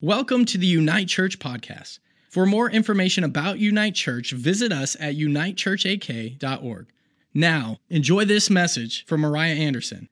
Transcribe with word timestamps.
Welcome 0.00 0.44
to 0.44 0.58
the 0.58 0.66
Unite 0.68 1.08
Church 1.08 1.40
podcast. 1.40 1.98
For 2.30 2.46
more 2.46 2.70
information 2.70 3.24
about 3.24 3.58
Unite 3.58 3.96
Church, 3.96 4.30
visit 4.30 4.70
us 4.70 4.96
at 5.00 5.16
unitechurchak.org. 5.16 6.86
Now, 7.34 7.78
enjoy 7.90 8.24
this 8.24 8.48
message 8.48 9.04
from 9.06 9.22
Mariah 9.22 9.56
Anderson. 9.56 10.08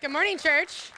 Good 0.00 0.10
morning, 0.10 0.38
church. 0.38 0.90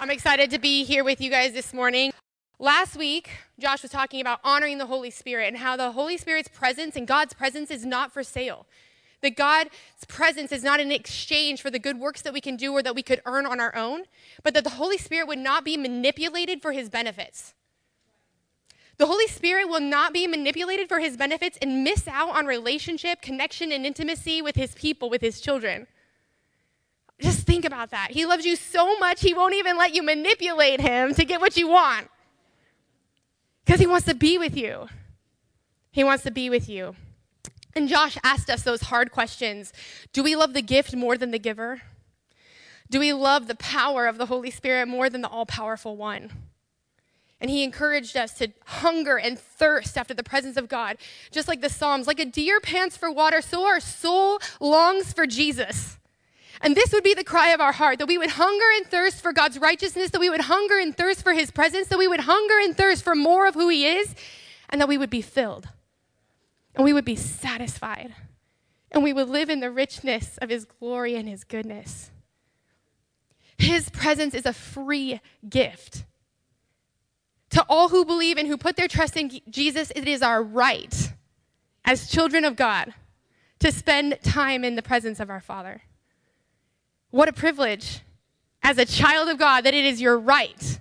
I'm 0.00 0.10
excited 0.10 0.50
to 0.50 0.58
be 0.58 0.82
here 0.82 1.04
with 1.04 1.20
you 1.20 1.30
guys 1.30 1.52
this 1.52 1.72
morning. 1.72 2.10
Last 2.58 2.96
week, 2.96 3.30
Josh 3.60 3.82
was 3.82 3.92
talking 3.92 4.20
about 4.20 4.40
honoring 4.42 4.78
the 4.78 4.86
Holy 4.86 5.12
Spirit 5.12 5.46
and 5.46 5.58
how 5.58 5.76
the 5.76 5.92
Holy 5.92 6.16
Spirit's 6.16 6.48
presence 6.48 6.96
and 6.96 7.06
God's 7.06 7.32
presence 7.32 7.70
is 7.70 7.86
not 7.86 8.12
for 8.12 8.24
sale. 8.24 8.66
That 9.22 9.36
God's 9.36 9.70
presence 10.08 10.50
is 10.50 10.62
not 10.62 10.80
in 10.80 10.90
exchange 10.90 11.60
for 11.60 11.70
the 11.70 11.78
good 11.78 11.98
works 11.98 12.22
that 12.22 12.32
we 12.32 12.40
can 12.40 12.56
do 12.56 12.72
or 12.72 12.82
that 12.82 12.94
we 12.94 13.02
could 13.02 13.20
earn 13.26 13.44
on 13.44 13.60
our 13.60 13.74
own, 13.76 14.04
but 14.42 14.54
that 14.54 14.64
the 14.64 14.70
Holy 14.70 14.96
Spirit 14.96 15.28
would 15.28 15.38
not 15.38 15.64
be 15.64 15.76
manipulated 15.76 16.62
for 16.62 16.72
his 16.72 16.88
benefits. 16.88 17.54
The 18.96 19.06
Holy 19.06 19.26
Spirit 19.26 19.66
will 19.68 19.80
not 19.80 20.12
be 20.12 20.26
manipulated 20.26 20.88
for 20.88 20.98
his 20.98 21.16
benefits 21.16 21.58
and 21.62 21.82
miss 21.82 22.06
out 22.06 22.36
on 22.36 22.44
relationship, 22.44 23.22
connection, 23.22 23.72
and 23.72 23.86
intimacy 23.86 24.42
with 24.42 24.56
his 24.56 24.74
people, 24.74 25.08
with 25.08 25.22
his 25.22 25.40
children. 25.40 25.86
Just 27.18 27.46
think 27.46 27.64
about 27.64 27.90
that. 27.90 28.10
He 28.10 28.26
loves 28.26 28.44
you 28.44 28.56
so 28.56 28.98
much, 28.98 29.20
he 29.20 29.34
won't 29.34 29.54
even 29.54 29.76
let 29.76 29.94
you 29.94 30.02
manipulate 30.02 30.80
him 30.80 31.14
to 31.14 31.24
get 31.24 31.40
what 31.40 31.56
you 31.56 31.68
want. 31.68 32.08
Because 33.64 33.80
he 33.80 33.86
wants 33.86 34.06
to 34.06 34.14
be 34.14 34.38
with 34.38 34.56
you. 34.56 34.88
He 35.92 36.04
wants 36.04 36.22
to 36.24 36.30
be 36.30 36.50
with 36.50 36.68
you. 36.68 36.94
And 37.74 37.88
Josh 37.88 38.18
asked 38.24 38.50
us 38.50 38.62
those 38.62 38.82
hard 38.82 39.12
questions 39.12 39.72
Do 40.12 40.22
we 40.22 40.36
love 40.36 40.54
the 40.54 40.62
gift 40.62 40.94
more 40.94 41.16
than 41.16 41.30
the 41.30 41.38
giver? 41.38 41.82
Do 42.90 42.98
we 42.98 43.12
love 43.12 43.46
the 43.46 43.54
power 43.54 44.06
of 44.06 44.18
the 44.18 44.26
Holy 44.26 44.50
Spirit 44.50 44.88
more 44.88 45.08
than 45.08 45.20
the 45.20 45.28
all 45.28 45.46
powerful 45.46 45.96
one? 45.96 46.32
And 47.40 47.48
he 47.48 47.62
encouraged 47.62 48.16
us 48.16 48.34
to 48.34 48.48
hunger 48.66 49.16
and 49.16 49.38
thirst 49.38 49.96
after 49.96 50.12
the 50.12 50.24
presence 50.24 50.56
of 50.56 50.68
God. 50.68 50.98
Just 51.30 51.48
like 51.48 51.62
the 51.62 51.70
Psalms, 51.70 52.06
like 52.06 52.20
a 52.20 52.24
deer 52.26 52.60
pants 52.60 52.96
for 52.96 53.10
water, 53.10 53.40
so 53.40 53.64
our 53.64 53.80
soul 53.80 54.40
longs 54.60 55.12
for 55.12 55.26
Jesus. 55.26 55.98
And 56.60 56.76
this 56.76 56.92
would 56.92 57.04
be 57.04 57.14
the 57.14 57.24
cry 57.24 57.50
of 57.50 57.60
our 57.60 57.72
heart 57.72 57.98
that 58.00 58.08
we 58.08 58.18
would 58.18 58.30
hunger 58.30 58.66
and 58.76 58.86
thirst 58.86 59.22
for 59.22 59.32
God's 59.32 59.58
righteousness, 59.58 60.10
that 60.10 60.20
we 60.20 60.28
would 60.28 60.42
hunger 60.42 60.78
and 60.78 60.94
thirst 60.94 61.22
for 61.22 61.32
his 61.32 61.50
presence, 61.50 61.88
that 61.88 61.98
we 61.98 62.08
would 62.08 62.20
hunger 62.20 62.58
and 62.58 62.76
thirst 62.76 63.02
for 63.02 63.14
more 63.14 63.46
of 63.46 63.54
who 63.54 63.70
he 63.70 63.86
is, 63.86 64.14
and 64.68 64.80
that 64.80 64.88
we 64.88 64.98
would 64.98 65.08
be 65.08 65.22
filled 65.22 65.68
and 66.74 66.84
we 66.84 66.92
would 66.92 67.04
be 67.04 67.16
satisfied 67.16 68.14
and 68.90 69.02
we 69.02 69.12
would 69.12 69.28
live 69.28 69.50
in 69.50 69.60
the 69.60 69.70
richness 69.70 70.38
of 70.38 70.50
his 70.50 70.64
glory 70.64 71.14
and 71.14 71.28
his 71.28 71.44
goodness. 71.44 72.10
His 73.56 73.90
presence 73.90 74.34
is 74.34 74.46
a 74.46 74.52
free 74.52 75.20
gift. 75.48 76.04
To 77.50 77.64
all 77.68 77.88
who 77.88 78.04
believe 78.04 78.38
and 78.38 78.48
who 78.48 78.56
put 78.56 78.76
their 78.76 78.88
trust 78.88 79.16
in 79.16 79.40
Jesus, 79.50 79.92
it 79.94 80.08
is 80.08 80.22
our 80.22 80.42
right 80.42 81.12
as 81.84 82.08
children 82.08 82.44
of 82.44 82.56
God 82.56 82.94
to 83.58 83.70
spend 83.70 84.18
time 84.22 84.64
in 84.64 84.76
the 84.76 84.82
presence 84.82 85.20
of 85.20 85.30
our 85.30 85.40
Father. 85.40 85.82
What 87.10 87.28
a 87.28 87.32
privilege 87.32 88.00
as 88.62 88.78
a 88.78 88.84
child 88.84 89.28
of 89.28 89.38
God 89.38 89.64
that 89.64 89.74
it 89.74 89.84
is 89.84 90.00
your 90.00 90.18
right 90.18 90.80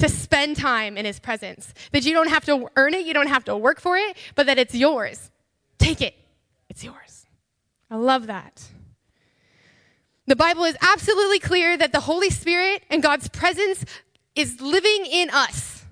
to 0.00 0.08
spend 0.08 0.56
time 0.56 0.96
in 0.96 1.04
his 1.04 1.18
presence. 1.18 1.72
That 1.92 2.04
you 2.04 2.12
don't 2.12 2.28
have 2.28 2.44
to 2.46 2.68
earn 2.76 2.94
it, 2.94 3.06
you 3.06 3.14
don't 3.14 3.28
have 3.28 3.44
to 3.44 3.56
work 3.56 3.80
for 3.80 3.96
it, 3.96 4.16
but 4.34 4.46
that 4.46 4.58
it's 4.58 4.74
yours. 4.74 5.30
Take 5.78 6.00
it, 6.00 6.14
it's 6.68 6.84
yours. 6.84 7.26
I 7.90 7.96
love 7.96 8.26
that. 8.26 8.62
The 10.26 10.36
Bible 10.36 10.64
is 10.64 10.76
absolutely 10.80 11.40
clear 11.40 11.76
that 11.76 11.92
the 11.92 12.00
Holy 12.00 12.30
Spirit 12.30 12.84
and 12.88 13.02
God's 13.02 13.28
presence 13.28 13.84
is 14.36 14.60
living 14.60 15.06
in 15.10 15.28
us. 15.30 15.84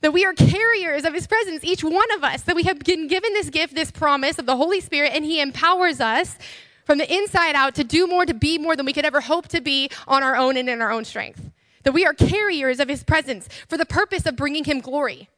That 0.00 0.12
we 0.12 0.24
are 0.24 0.32
carriers 0.32 1.04
of 1.04 1.12
His 1.12 1.26
presence, 1.26 1.64
each 1.64 1.84
one 1.84 2.10
of 2.12 2.24
us, 2.24 2.42
that 2.42 2.56
we 2.56 2.62
have 2.62 2.78
been 2.78 3.08
given 3.08 3.32
this 3.34 3.50
gift, 3.50 3.74
this 3.74 3.90
promise 3.90 4.38
of 4.38 4.46
the 4.46 4.56
Holy 4.56 4.80
Spirit, 4.80 5.12
and 5.12 5.24
He 5.24 5.40
empowers 5.40 6.00
us 6.00 6.38
from 6.84 6.98
the 6.98 7.12
inside 7.12 7.54
out 7.54 7.74
to 7.74 7.84
do 7.84 8.06
more, 8.06 8.24
to 8.24 8.32
be 8.32 8.56
more 8.56 8.74
than 8.74 8.86
we 8.86 8.92
could 8.92 9.04
ever 9.04 9.20
hope 9.20 9.48
to 9.48 9.60
be 9.60 9.90
on 10.06 10.22
our 10.22 10.36
own 10.36 10.56
and 10.56 10.70
in 10.70 10.80
our 10.80 10.90
own 10.90 11.04
strength. 11.04 11.50
That 11.84 11.92
we 11.92 12.04
are 12.04 12.14
carriers 12.14 12.80
of 12.80 12.88
his 12.88 13.04
presence 13.04 13.48
for 13.68 13.76
the 13.76 13.86
purpose 13.86 14.26
of 14.26 14.36
bringing 14.36 14.64
him 14.64 14.80
glory. 14.80 15.28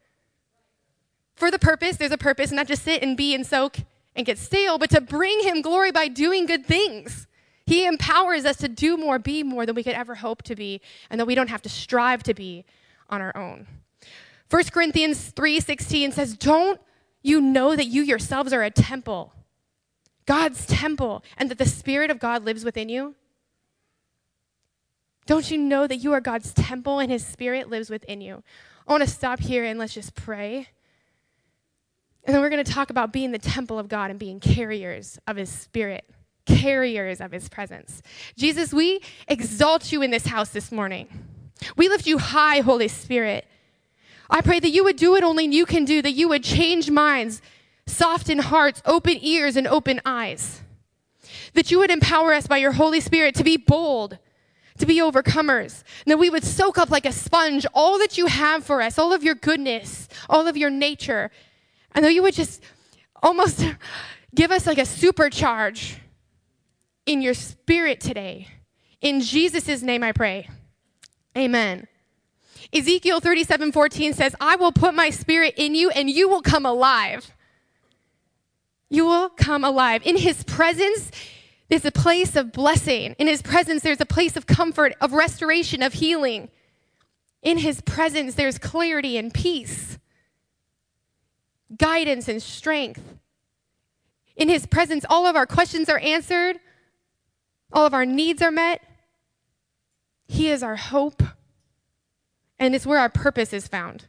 For 1.35 1.51
the 1.51 1.59
purpose, 1.59 1.97
there's 1.97 2.13
a 2.13 2.19
purpose, 2.19 2.51
not 2.51 2.67
just 2.67 2.83
sit 2.83 3.03
and 3.03 3.17
be 3.17 3.35
and 3.35 3.47
soak 3.47 3.79
and 4.15 4.27
get 4.27 4.39
stale, 4.39 4.79
but 4.79 4.91
to 4.91 5.01
bring 5.01 5.41
him 5.41 5.63
glory 5.63 5.91
by 5.91 6.09
doing 6.09 6.47
good 6.47 6.67
things. 6.67 7.27
He 7.67 7.87
empowers 7.87 8.45
us 8.45 8.57
to 8.59 8.69
do 8.69 8.97
more, 8.97 9.19
be 9.19 9.43
more 9.43 9.65
than 9.65 9.75
we 9.75 9.85
could 9.85 9.95
ever 9.95 10.17
hope 10.17 10.43
to 10.45 10.57
be, 10.57 10.81
and 11.09 11.21
that 11.21 11.27
we 11.27 11.35
don't 11.35 11.49
have 11.51 11.63
to 11.63 11.69
strive 11.69 12.23
to 12.25 12.35
be 12.35 12.65
on 13.09 13.21
our 13.21 13.37
own. 13.37 13.67
1 14.49 14.73
Corinthians 14.73 15.31
3:16 15.31 16.13
says, 16.13 16.37
"Don't 16.37 16.81
you 17.23 17.41
know 17.41 17.77
that 17.77 17.87
you 17.87 18.03
yourselves 18.03 18.53
are 18.53 18.65
a 18.65 18.71
temple, 18.71 19.33
God's 20.27 20.67
temple, 20.67 21.23
and 21.37 21.51
that 21.51 21.59
the 21.59 21.67
spirit 21.67 22.11
of 22.11 22.19
God 22.19 22.45
lives 22.45 22.65
within 22.65 22.89
you?" 22.89 23.15
Don't 25.31 25.49
you 25.49 25.59
know 25.59 25.87
that 25.87 25.99
you 25.99 26.13
are 26.13 26.21
God's 26.21 26.53
temple 26.53 26.99
and 26.99 27.09
his 27.09 27.25
spirit 27.25 27.71
lives 27.71 27.89
within 27.89 28.21
you? 28.21 28.43
I 28.89 28.91
want 28.91 29.05
to 29.05 29.09
stop 29.09 29.39
here 29.39 29.63
and 29.63 29.79
let's 29.79 29.95
just 29.95 30.17
pray. 30.17 30.67
And 32.25 32.35
then 32.35 32.43
we're 32.43 32.51
going 32.51 32.65
to 32.65 32.73
talk 32.73 32.91
about 32.91 33.13
being 33.13 33.31
the 33.31 33.39
temple 33.39 33.79
of 33.79 33.87
God 33.87 34.11
and 34.11 34.19
being 34.19 34.41
carriers 34.41 35.21
of 35.29 35.37
his 35.37 35.49
spirit, 35.49 36.05
carriers 36.47 37.21
of 37.21 37.31
his 37.31 37.49
presence. 37.49 38.03
Jesus, 38.37 38.75
we 38.75 39.03
exalt 39.29 39.93
you 39.93 40.03
in 40.03 40.11
this 40.11 40.27
house 40.27 40.49
this 40.49 40.73
morning. 40.73 41.07
We 41.77 41.89
lift 41.89 42.09
you 42.09 42.19
high, 42.19 42.59
Holy 42.59 42.89
Spirit. 42.89 43.47
I 44.29 44.41
pray 44.41 44.59
that 44.59 44.71
you 44.71 44.83
would 44.83 44.97
do 44.97 45.13
what 45.13 45.23
only 45.23 45.45
you 45.45 45.65
can 45.65 45.85
do, 45.85 46.03
that 46.03 46.11
you 46.11 46.29
would 46.29 46.43
change 46.43 46.91
minds, 46.91 47.41
soften 47.87 48.41
hearts, 48.41 48.83
open 48.85 49.17
ears, 49.21 49.55
and 49.55 49.69
open 49.69 50.01
eyes. 50.05 50.63
That 51.55 51.71
you 51.71 51.79
would 51.79 51.93
empower 51.93 52.35
us 52.35 52.49
by 52.49 52.57
your 52.57 52.73
Holy 52.73 52.99
Spirit 52.99 53.37
to 53.37 53.45
be 53.45 53.57
bold 53.57 54.19
to 54.81 54.87
be 54.87 54.97
overcomers. 54.97 55.85
And 56.05 56.13
that 56.13 56.19
we 56.19 56.31
would 56.31 56.45
soak 56.45 56.79
up 56.79 56.91
like 56.91 57.07
a 57.07 57.13
sponge 57.13 57.67
all 57.75 57.99
that 57.99 58.19
you 58.19 58.27
have 58.27 58.65
for 58.65 58.83
us, 58.83 58.99
all 58.99 59.13
of 59.13 59.23
your 59.23 59.35
goodness, 59.35 60.09
all 60.29 60.47
of 60.47 60.57
your 60.57 60.71
nature. 60.71 61.31
And 61.95 62.05
that 62.05 62.13
you 62.13 62.23
would 62.23 62.35
just 62.35 62.63
almost 63.23 63.65
give 64.35 64.51
us 64.51 64.67
like 64.67 64.79
a 64.79 64.83
supercharge 64.83 65.97
in 67.07 67.23
your 67.23 67.35
spirit 67.35 68.01
today. 68.01 68.49
In 69.01 69.21
Jesus' 69.21 69.83
name 69.83 70.03
I 70.03 70.13
pray. 70.13 70.49
Amen. 71.37 71.87
Ezekiel 72.73 73.21
37 73.21 73.73
14 73.73 74.13
says, 74.13 74.35
I 74.41 74.57
will 74.57 74.73
put 74.73 74.95
my 74.95 75.11
spirit 75.11 75.55
in 75.57 75.75
you 75.75 75.91
and 75.91 76.09
you 76.11 76.29
will 76.29 76.43
come 76.43 76.67
alive. 76.67 77.33
You 78.89 79.07
will 79.07 79.29
come 79.29 79.65
alive. 79.65 80.03
In 80.05 80.17
his 80.17 80.43
presence, 80.45 81.11
there's 81.71 81.85
a 81.85 81.93
place 81.93 82.35
of 82.35 82.51
blessing. 82.51 83.15
In 83.19 83.29
his 83.29 83.43
presence, 83.43 83.83
there's 83.83 84.01
a 84.01 84.07
place 84.07 84.37
of 84.37 84.47
comfort, 84.47 84.95
of 85.01 85.13
restoration, 85.13 85.83
of 85.83 85.95
healing. 85.95 86.51
In 87.43 87.59
his 87.59 87.81
presence, 87.81 88.35
there's 88.35 88.59
clarity 88.59 89.17
and 89.17 89.33
peace, 89.33 89.97
guidance 91.79 92.27
and 92.27 92.43
strength. 92.43 93.01
In 94.35 94.49
his 94.49 94.67
presence, 94.67 95.05
all 95.09 95.27
of 95.27 95.37
our 95.37 95.47
questions 95.47 95.89
are 95.89 96.01
answered, 96.01 96.59
all 97.73 97.87
of 97.87 97.95
our 97.95 98.05
needs 98.05 98.43
are 98.43 98.51
met. 98.51 98.83
He 100.27 100.51
is 100.51 100.65
our 100.65 100.77
hope, 100.77 101.23
and 102.59 102.75
it's 102.75 102.85
where 102.85 102.99
our 102.99 103.09
purpose 103.09 103.53
is 103.53 103.69
found. 103.69 104.07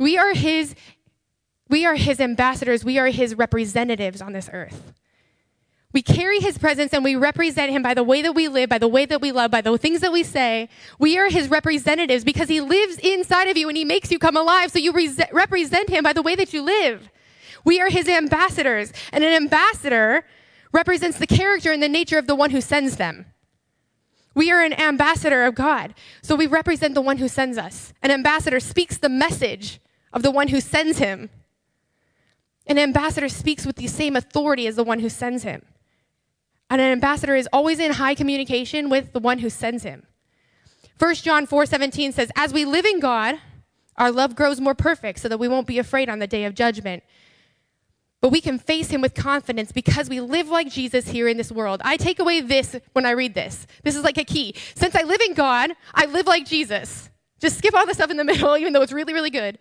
We 0.00 0.18
are 0.18 0.34
his 0.34 0.74
we 1.68 1.86
are 1.86 1.94
his 1.94 2.18
ambassadors, 2.18 2.84
we 2.84 2.98
are 2.98 3.06
his 3.06 3.36
representatives 3.36 4.20
on 4.20 4.32
this 4.32 4.50
earth. 4.52 4.92
We 5.92 6.02
carry 6.02 6.38
his 6.38 6.56
presence 6.56 6.92
and 6.92 7.02
we 7.02 7.16
represent 7.16 7.72
him 7.72 7.82
by 7.82 7.94
the 7.94 8.04
way 8.04 8.22
that 8.22 8.32
we 8.32 8.46
live, 8.46 8.68
by 8.68 8.78
the 8.78 8.86
way 8.86 9.06
that 9.06 9.20
we 9.20 9.32
love, 9.32 9.50
by 9.50 9.60
the 9.60 9.76
things 9.76 10.00
that 10.00 10.12
we 10.12 10.22
say. 10.22 10.68
We 11.00 11.18
are 11.18 11.28
his 11.28 11.48
representatives 11.48 12.22
because 12.22 12.48
he 12.48 12.60
lives 12.60 12.98
inside 12.98 13.48
of 13.48 13.56
you 13.56 13.68
and 13.68 13.76
he 13.76 13.84
makes 13.84 14.10
you 14.12 14.18
come 14.18 14.36
alive. 14.36 14.70
So 14.70 14.78
you 14.78 14.92
re- 14.92 15.10
represent 15.32 15.90
him 15.90 16.04
by 16.04 16.12
the 16.12 16.22
way 16.22 16.36
that 16.36 16.52
you 16.52 16.62
live. 16.62 17.10
We 17.64 17.80
are 17.80 17.90
his 17.90 18.08
ambassadors, 18.08 18.92
and 19.12 19.22
an 19.22 19.32
ambassador 19.34 20.24
represents 20.72 21.18
the 21.18 21.26
character 21.26 21.72
and 21.72 21.82
the 21.82 21.88
nature 21.88 22.18
of 22.18 22.26
the 22.26 22.34
one 22.34 22.50
who 22.50 22.60
sends 22.60 22.96
them. 22.96 23.26
We 24.34 24.50
are 24.50 24.62
an 24.62 24.72
ambassador 24.72 25.42
of 25.42 25.54
God, 25.54 25.94
so 26.22 26.36
we 26.36 26.46
represent 26.46 26.94
the 26.94 27.02
one 27.02 27.18
who 27.18 27.28
sends 27.28 27.58
us. 27.58 27.92
An 28.02 28.10
ambassador 28.10 28.60
speaks 28.60 28.96
the 28.96 29.08
message 29.08 29.80
of 30.12 30.22
the 30.22 30.30
one 30.30 30.48
who 30.48 30.60
sends 30.60 30.98
him. 30.98 31.30
An 32.66 32.78
ambassador 32.78 33.28
speaks 33.28 33.66
with 33.66 33.76
the 33.76 33.88
same 33.88 34.14
authority 34.14 34.66
as 34.66 34.76
the 34.76 34.84
one 34.84 35.00
who 35.00 35.08
sends 35.08 35.42
him. 35.42 35.62
And 36.70 36.80
an 36.80 36.92
ambassador 36.92 37.34
is 37.34 37.48
always 37.52 37.80
in 37.80 37.92
high 37.92 38.14
communication 38.14 38.88
with 38.88 39.12
the 39.12 39.18
one 39.18 39.40
who 39.40 39.50
sends 39.50 39.82
him. 39.82 40.06
1 40.98 41.14
John 41.16 41.46
4 41.46 41.66
17 41.66 42.12
says, 42.12 42.30
As 42.36 42.52
we 42.52 42.64
live 42.64 42.86
in 42.86 43.00
God, 43.00 43.38
our 43.96 44.12
love 44.12 44.36
grows 44.36 44.60
more 44.60 44.74
perfect 44.74 45.18
so 45.18 45.28
that 45.28 45.38
we 45.38 45.48
won't 45.48 45.66
be 45.66 45.78
afraid 45.78 46.08
on 46.08 46.20
the 46.20 46.26
day 46.26 46.44
of 46.44 46.54
judgment. 46.54 47.02
But 48.20 48.30
we 48.30 48.40
can 48.40 48.58
face 48.58 48.90
him 48.90 49.00
with 49.00 49.14
confidence 49.14 49.72
because 49.72 50.08
we 50.08 50.20
live 50.20 50.48
like 50.48 50.70
Jesus 50.70 51.08
here 51.08 51.26
in 51.26 51.38
this 51.38 51.50
world. 51.50 51.80
I 51.84 51.96
take 51.96 52.18
away 52.18 52.40
this 52.42 52.76
when 52.92 53.06
I 53.06 53.12
read 53.12 53.34
this. 53.34 53.66
This 53.82 53.96
is 53.96 54.04
like 54.04 54.18
a 54.18 54.24
key. 54.24 54.54
Since 54.74 54.94
I 54.94 55.02
live 55.02 55.22
in 55.22 55.34
God, 55.34 55.72
I 55.94 56.04
live 56.04 56.26
like 56.26 56.44
Jesus. 56.44 57.08
Just 57.40 57.58
skip 57.58 57.74
all 57.74 57.86
the 57.86 57.94
stuff 57.94 58.10
in 58.10 58.18
the 58.18 58.24
middle, 58.32 58.56
even 58.56 58.72
though 58.74 58.82
it's 58.82 58.92
really, 58.92 59.14
really 59.14 59.30
good. 59.30 59.58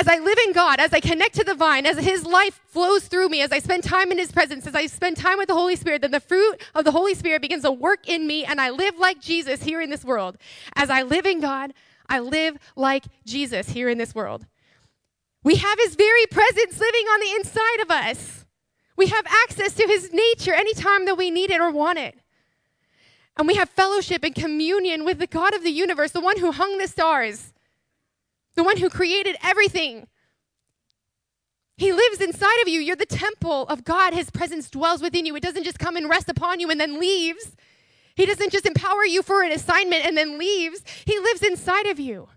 As 0.00 0.08
I 0.08 0.16
live 0.16 0.38
in 0.46 0.54
God, 0.54 0.80
as 0.80 0.94
I 0.94 1.00
connect 1.00 1.34
to 1.34 1.44
the 1.44 1.54
vine, 1.54 1.84
as 1.84 1.98
His 1.98 2.24
life 2.24 2.58
flows 2.64 3.06
through 3.06 3.28
me, 3.28 3.42
as 3.42 3.52
I 3.52 3.58
spend 3.58 3.84
time 3.84 4.10
in 4.10 4.16
His 4.16 4.32
presence, 4.32 4.66
as 4.66 4.74
I 4.74 4.86
spend 4.86 5.18
time 5.18 5.36
with 5.36 5.48
the 5.48 5.54
Holy 5.54 5.76
Spirit, 5.76 6.00
then 6.00 6.10
the 6.10 6.20
fruit 6.20 6.58
of 6.74 6.86
the 6.86 6.90
Holy 6.90 7.12
Spirit 7.12 7.42
begins 7.42 7.64
to 7.64 7.70
work 7.70 8.08
in 8.08 8.26
me, 8.26 8.46
and 8.46 8.62
I 8.62 8.70
live 8.70 8.98
like 8.98 9.20
Jesus 9.20 9.62
here 9.62 9.82
in 9.82 9.90
this 9.90 10.02
world. 10.02 10.38
As 10.74 10.88
I 10.88 11.02
live 11.02 11.26
in 11.26 11.38
God, 11.38 11.74
I 12.08 12.20
live 12.20 12.56
like 12.76 13.04
Jesus 13.26 13.68
here 13.68 13.90
in 13.90 13.98
this 13.98 14.14
world. 14.14 14.46
We 15.44 15.56
have 15.56 15.78
His 15.78 15.96
very 15.96 16.24
presence 16.30 16.80
living 16.80 17.04
on 17.04 17.20
the 17.20 17.34
inside 17.36 17.80
of 17.82 17.90
us. 17.90 18.46
We 18.96 19.08
have 19.08 19.26
access 19.28 19.74
to 19.74 19.86
His 19.86 20.14
nature 20.14 20.54
anytime 20.54 21.04
that 21.04 21.18
we 21.18 21.30
need 21.30 21.50
it 21.50 21.60
or 21.60 21.70
want 21.70 21.98
it. 21.98 22.18
And 23.36 23.46
we 23.46 23.56
have 23.56 23.68
fellowship 23.68 24.24
and 24.24 24.34
communion 24.34 25.04
with 25.04 25.18
the 25.18 25.26
God 25.26 25.52
of 25.52 25.62
the 25.62 25.70
universe, 25.70 26.12
the 26.12 26.22
one 26.22 26.38
who 26.38 26.52
hung 26.52 26.78
the 26.78 26.88
stars, 26.88 27.52
the 28.60 28.64
one 28.64 28.76
who 28.76 28.90
created 28.90 29.36
everything. 29.42 30.06
He 31.78 31.94
lives 31.94 32.20
inside 32.20 32.60
of 32.60 32.68
you. 32.68 32.78
You're 32.78 32.94
the 32.94 33.06
temple 33.06 33.66
of 33.68 33.84
God. 33.84 34.12
His 34.12 34.30
presence 34.30 34.68
dwells 34.68 35.00
within 35.00 35.24
you. 35.24 35.34
It 35.34 35.42
doesn't 35.42 35.64
just 35.64 35.78
come 35.78 35.96
and 35.96 36.10
rest 36.10 36.28
upon 36.28 36.60
you 36.60 36.70
and 36.70 36.78
then 36.78 37.00
leaves. 37.00 37.56
He 38.16 38.26
doesn't 38.26 38.52
just 38.52 38.66
empower 38.66 39.06
you 39.06 39.22
for 39.22 39.42
an 39.42 39.50
assignment 39.50 40.04
and 40.04 40.14
then 40.14 40.38
leaves. 40.38 40.82
He 41.06 41.18
lives 41.18 41.42
inside 41.42 41.86
of 41.86 41.98
you. 41.98 42.28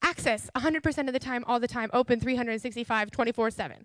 Access 0.00 0.50
100% 0.56 1.08
of 1.08 1.12
the 1.12 1.18
time, 1.18 1.44
all 1.46 1.60
the 1.60 1.68
time, 1.68 1.90
open 1.92 2.18
365, 2.18 3.10
24 3.10 3.50
7. 3.50 3.84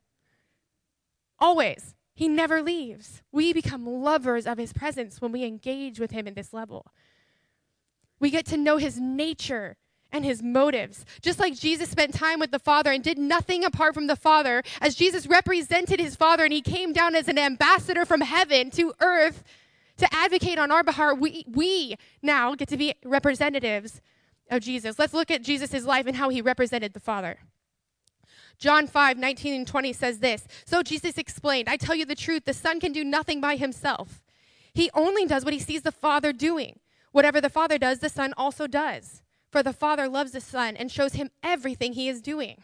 Always. 1.39 1.93
He 2.15 2.29
never 2.29 2.61
leaves. 2.61 3.21
We 3.33 3.51
become 3.51 3.85
lovers 3.85 4.47
of 4.47 4.57
his 4.57 4.71
presence 4.71 5.19
when 5.19 5.33
we 5.33 5.43
engage 5.43 5.99
with 5.99 6.11
him 6.11 6.25
in 6.25 6.35
this 6.35 6.53
level. 6.53 6.93
We 8.17 8.29
get 8.29 8.45
to 8.45 8.55
know 8.55 8.77
his 8.77 8.97
nature 8.97 9.75
and 10.17 10.25
his 10.25 10.43
motives. 10.43 11.05
Just 11.21 11.39
like 11.39 11.55
Jesus 11.55 11.89
spent 11.89 12.13
time 12.13 12.39
with 12.39 12.51
the 12.51 12.59
Father 12.59 12.91
and 12.91 13.03
did 13.03 13.17
nothing 13.17 13.63
apart 13.63 13.93
from 13.93 14.07
the 14.07 14.15
Father, 14.15 14.63
as 14.81 14.95
Jesus 14.95 15.27
represented 15.27 15.99
his 15.99 16.15
Father 16.15 16.43
and 16.43 16.51
he 16.51 16.61
came 16.61 16.91
down 16.91 17.15
as 17.15 17.29
an 17.29 17.37
ambassador 17.37 18.05
from 18.05 18.21
heaven 18.21 18.69
to 18.71 18.93
earth 18.99 19.43
to 19.97 20.13
advocate 20.13 20.59
on 20.59 20.71
our 20.71 20.83
behalf, 20.83 21.17
we, 21.17 21.45
we 21.47 21.95
now 22.21 22.53
get 22.55 22.67
to 22.67 22.77
be 22.77 22.93
representatives 23.03 24.01
of 24.49 24.61
Jesus. 24.61 24.99
Let's 24.99 25.13
look 25.13 25.31
at 25.31 25.41
Jesus' 25.43 25.85
life 25.85 26.05
and 26.05 26.15
how 26.15 26.29
he 26.29 26.41
represented 26.41 26.93
the 26.93 26.99
Father. 26.99 27.39
John 28.59 28.87
5, 28.87 29.17
19 29.17 29.53
and 29.53 29.67
20 29.67 29.93
says 29.93 30.19
this 30.19 30.47
So 30.65 30.81
Jesus 30.81 31.17
explained, 31.17 31.69
I 31.69 31.77
tell 31.77 31.95
you 31.95 32.05
the 32.05 32.15
truth, 32.15 32.45
the 32.45 32.53
Son 32.53 32.79
can 32.79 32.91
do 32.91 33.03
nothing 33.03 33.39
by 33.41 33.55
himself. 33.55 34.21
He 34.73 34.89
only 34.93 35.25
does 35.25 35.43
what 35.43 35.53
he 35.53 35.59
sees 35.59 35.81
the 35.81 35.91
Father 35.91 36.31
doing. 36.33 36.79
Whatever 37.11 37.41
the 37.41 37.49
Father 37.49 37.77
does, 37.77 37.99
the 37.99 38.09
Son 38.09 38.33
also 38.37 38.67
does. 38.67 39.23
For 39.51 39.63
the 39.63 39.73
Father 39.73 40.07
loves 40.07 40.31
the 40.31 40.41
Son 40.41 40.75
and 40.75 40.91
shows 40.91 41.13
him 41.13 41.29
everything 41.41 41.93
he 41.93 42.09
is 42.09 42.21
doing. 42.21 42.61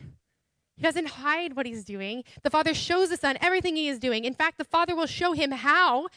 He 0.76 0.84
doesn't 0.84 1.10
hide 1.10 1.56
what 1.56 1.66
he's 1.66 1.86
doing. 1.86 2.24
The 2.42 2.50
Father 2.50 2.74
shows 2.74 3.10
the 3.10 3.18
Son 3.18 3.38
everything 3.40 3.76
he 3.76 3.88
is 3.88 4.00
doing. 4.00 4.26
In 4.26 4.34
fact, 4.34 4.58
the 4.58 4.64
Father 4.64 4.96
will 4.96 5.06
show 5.06 5.34
him 5.34 5.52
how 5.52 6.08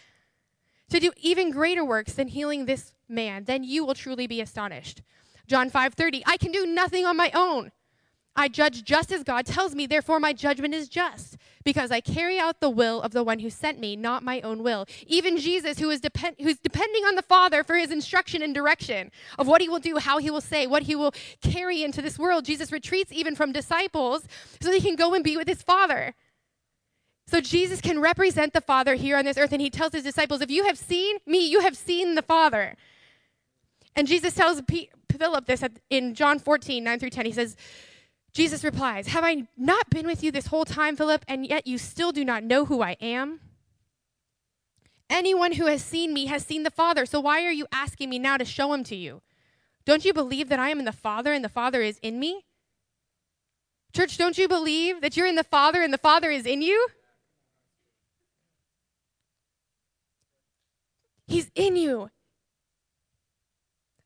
to 0.91 1.01
do 1.01 1.13
even 1.21 1.51
greater 1.51 1.85
works 1.85 2.15
than 2.15 2.29
healing 2.29 2.67
this 2.67 2.93
man. 3.09 3.45
Then 3.45 3.65
you 3.65 3.85
will 3.85 3.95
truly 3.95 4.27
be 4.27 4.41
astonished. 4.41 5.03
John 5.47 5.71
5:30 5.71 6.23
I 6.27 6.37
can 6.37 6.53
do 6.53 6.67
nothing 6.67 7.07
on 7.07 7.17
my 7.17 7.31
own. 7.35 7.71
I 8.37 8.49
judge 8.49 8.85
just 8.85 9.11
as 9.11 9.25
God 9.25 9.47
tells 9.47 9.75
me, 9.75 9.87
therefore 9.87 10.21
my 10.21 10.33
judgment 10.33 10.75
is 10.75 10.89
just, 10.89 11.39
because 11.65 11.91
I 11.91 12.01
carry 12.01 12.39
out 12.39 12.61
the 12.61 12.71
will 12.71 13.01
of 13.01 13.13
the 13.13 13.25
one 13.25 13.39
who 13.39 13.49
sent 13.49 13.81
me, 13.81 13.97
not 13.97 14.23
my 14.23 14.41
own 14.43 14.63
will. 14.63 14.87
Even 15.07 15.39
Jesus, 15.39 15.79
who 15.79 15.89
is 15.91 16.01
depend- 16.01 16.37
who's 16.41 16.59
depending 16.59 17.05
on 17.05 17.15
the 17.15 17.23
Father 17.23 17.65
for 17.65 17.77
his 17.77 17.91
instruction 17.91 18.43
and 18.43 18.55
direction 18.55 19.11
of 19.39 19.47
what 19.47 19.63
he 19.63 19.69
will 19.69 19.79
do, 19.79 19.97
how 19.97 20.19
he 20.19 20.31
will 20.31 20.43
say, 20.43 20.67
what 20.67 20.85
he 20.85 20.95
will 20.95 21.15
carry 21.41 21.83
into 21.83 22.03
this 22.03 22.19
world, 22.19 22.45
Jesus 22.45 22.71
retreats 22.71 23.11
even 23.11 23.35
from 23.35 23.53
disciples 23.53 24.25
so 24.61 24.71
that 24.71 24.77
he 24.77 24.83
can 24.83 24.97
go 24.97 25.15
and 25.15 25.25
be 25.25 25.37
with 25.37 25.49
his 25.49 25.63
Father. 25.63 26.15
So 27.29 27.41
Jesus 27.41 27.81
can 27.81 28.01
represent 28.01 28.53
the 28.53 28.61
Father 28.61 28.95
here 28.95 29.17
on 29.17 29.25
this 29.25 29.37
earth, 29.37 29.53
and 29.53 29.61
he 29.61 29.71
tells 29.71 29.93
his 29.93 30.05
disciples, 30.05 30.41
If 30.41 30.51
you 30.51 30.67
have 30.67 30.79
seen 30.79 31.17
me, 31.27 31.45
you 31.45 31.61
have 31.61 31.77
seen 31.77 32.15
the 32.15 32.23
Father. 32.23 32.77
And 33.97 34.07
Jesus 34.07 34.35
tells 34.35 34.63
P- 34.63 34.91
Philip 35.11 35.47
this 35.47 35.65
in 35.91 36.15
John 36.15 36.39
14, 36.39 36.85
9 36.85 36.99
through 37.01 37.11
10. 37.11 37.27
He 37.27 37.33
says, 37.33 37.57
Jesus 38.37 38.63
replies, 38.63 39.07
Have 39.07 39.25
I 39.25 39.47
not 39.57 39.89
been 39.89 40.07
with 40.07 40.23
you 40.23 40.31
this 40.31 40.49
whole 40.49 40.67
time, 40.67 40.95
Philip, 40.95 41.25
and 41.27 41.47
yet 41.47 41.67
you 41.67 41.79
still 41.79 42.13
do 42.13 42.23
not 42.23 42.45
know 42.45 42.67
who 42.67 42.83
I 42.83 42.99
am? 43.01 43.41
Anyone 45.09 45.53
who 45.53 45.65
has 45.65 45.83
seen 45.83 46.13
me 46.13 46.27
has 46.27 46.45
seen 46.45 46.63
the 46.63 46.71
Father, 46.71 47.07
so 47.07 47.19
why 47.19 47.47
are 47.47 47.51
you 47.51 47.67
asking 47.73 48.11
me 48.11 48.19
now 48.19 48.37
to 48.37 48.45
show 48.45 48.75
him 48.75 48.85
to 48.85 48.95
you? 48.95 49.23
Don't 49.87 50.05
you 50.05 50.13
believe 50.13 50.51
that 50.51 50.59
I 50.59 50.69
am 50.69 50.79
in 50.79 50.85
the 50.85 50.93
Father 50.93 51.33
and 51.33 51.43
the 51.43 51.49
Father 51.49 51.81
is 51.81 51.99
in 52.03 52.21
me? 52.21 52.45
Church, 53.95 54.19
don't 54.19 54.37
you 54.37 54.49
believe 54.49 55.01
that 55.01 55.17
you're 55.17 55.27
in 55.27 55.37
the 55.37 55.43
Father 55.43 55.81
and 55.81 55.91
the 55.91 55.97
Father 55.97 56.31
is 56.31 56.45
in 56.45 56.61
you? 56.61 56.89
He's 61.27 61.51
in 61.55 61.77
you. 61.77 62.11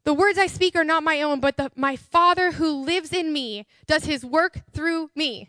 The 0.04 0.14
words 0.14 0.38
I 0.38 0.46
speak 0.46 0.76
are 0.76 0.84
not 0.84 1.02
my 1.02 1.20
own, 1.20 1.40
but 1.40 1.56
the, 1.56 1.70
my 1.76 1.96
Father 1.96 2.52
who 2.52 2.84
lives 2.84 3.12
in 3.12 3.32
me 3.32 3.66
does 3.86 4.04
his 4.04 4.24
work 4.24 4.62
through 4.72 5.10
me. 5.14 5.48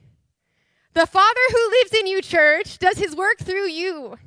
The 0.94 1.08
Father 1.08 1.40
who 1.52 1.70
lives 1.70 1.94
in 1.94 2.08
you, 2.08 2.22
church, 2.22 2.78
does 2.78 2.98
his 2.98 3.16
work 3.16 3.40
through 3.40 3.70
you. 3.70 4.18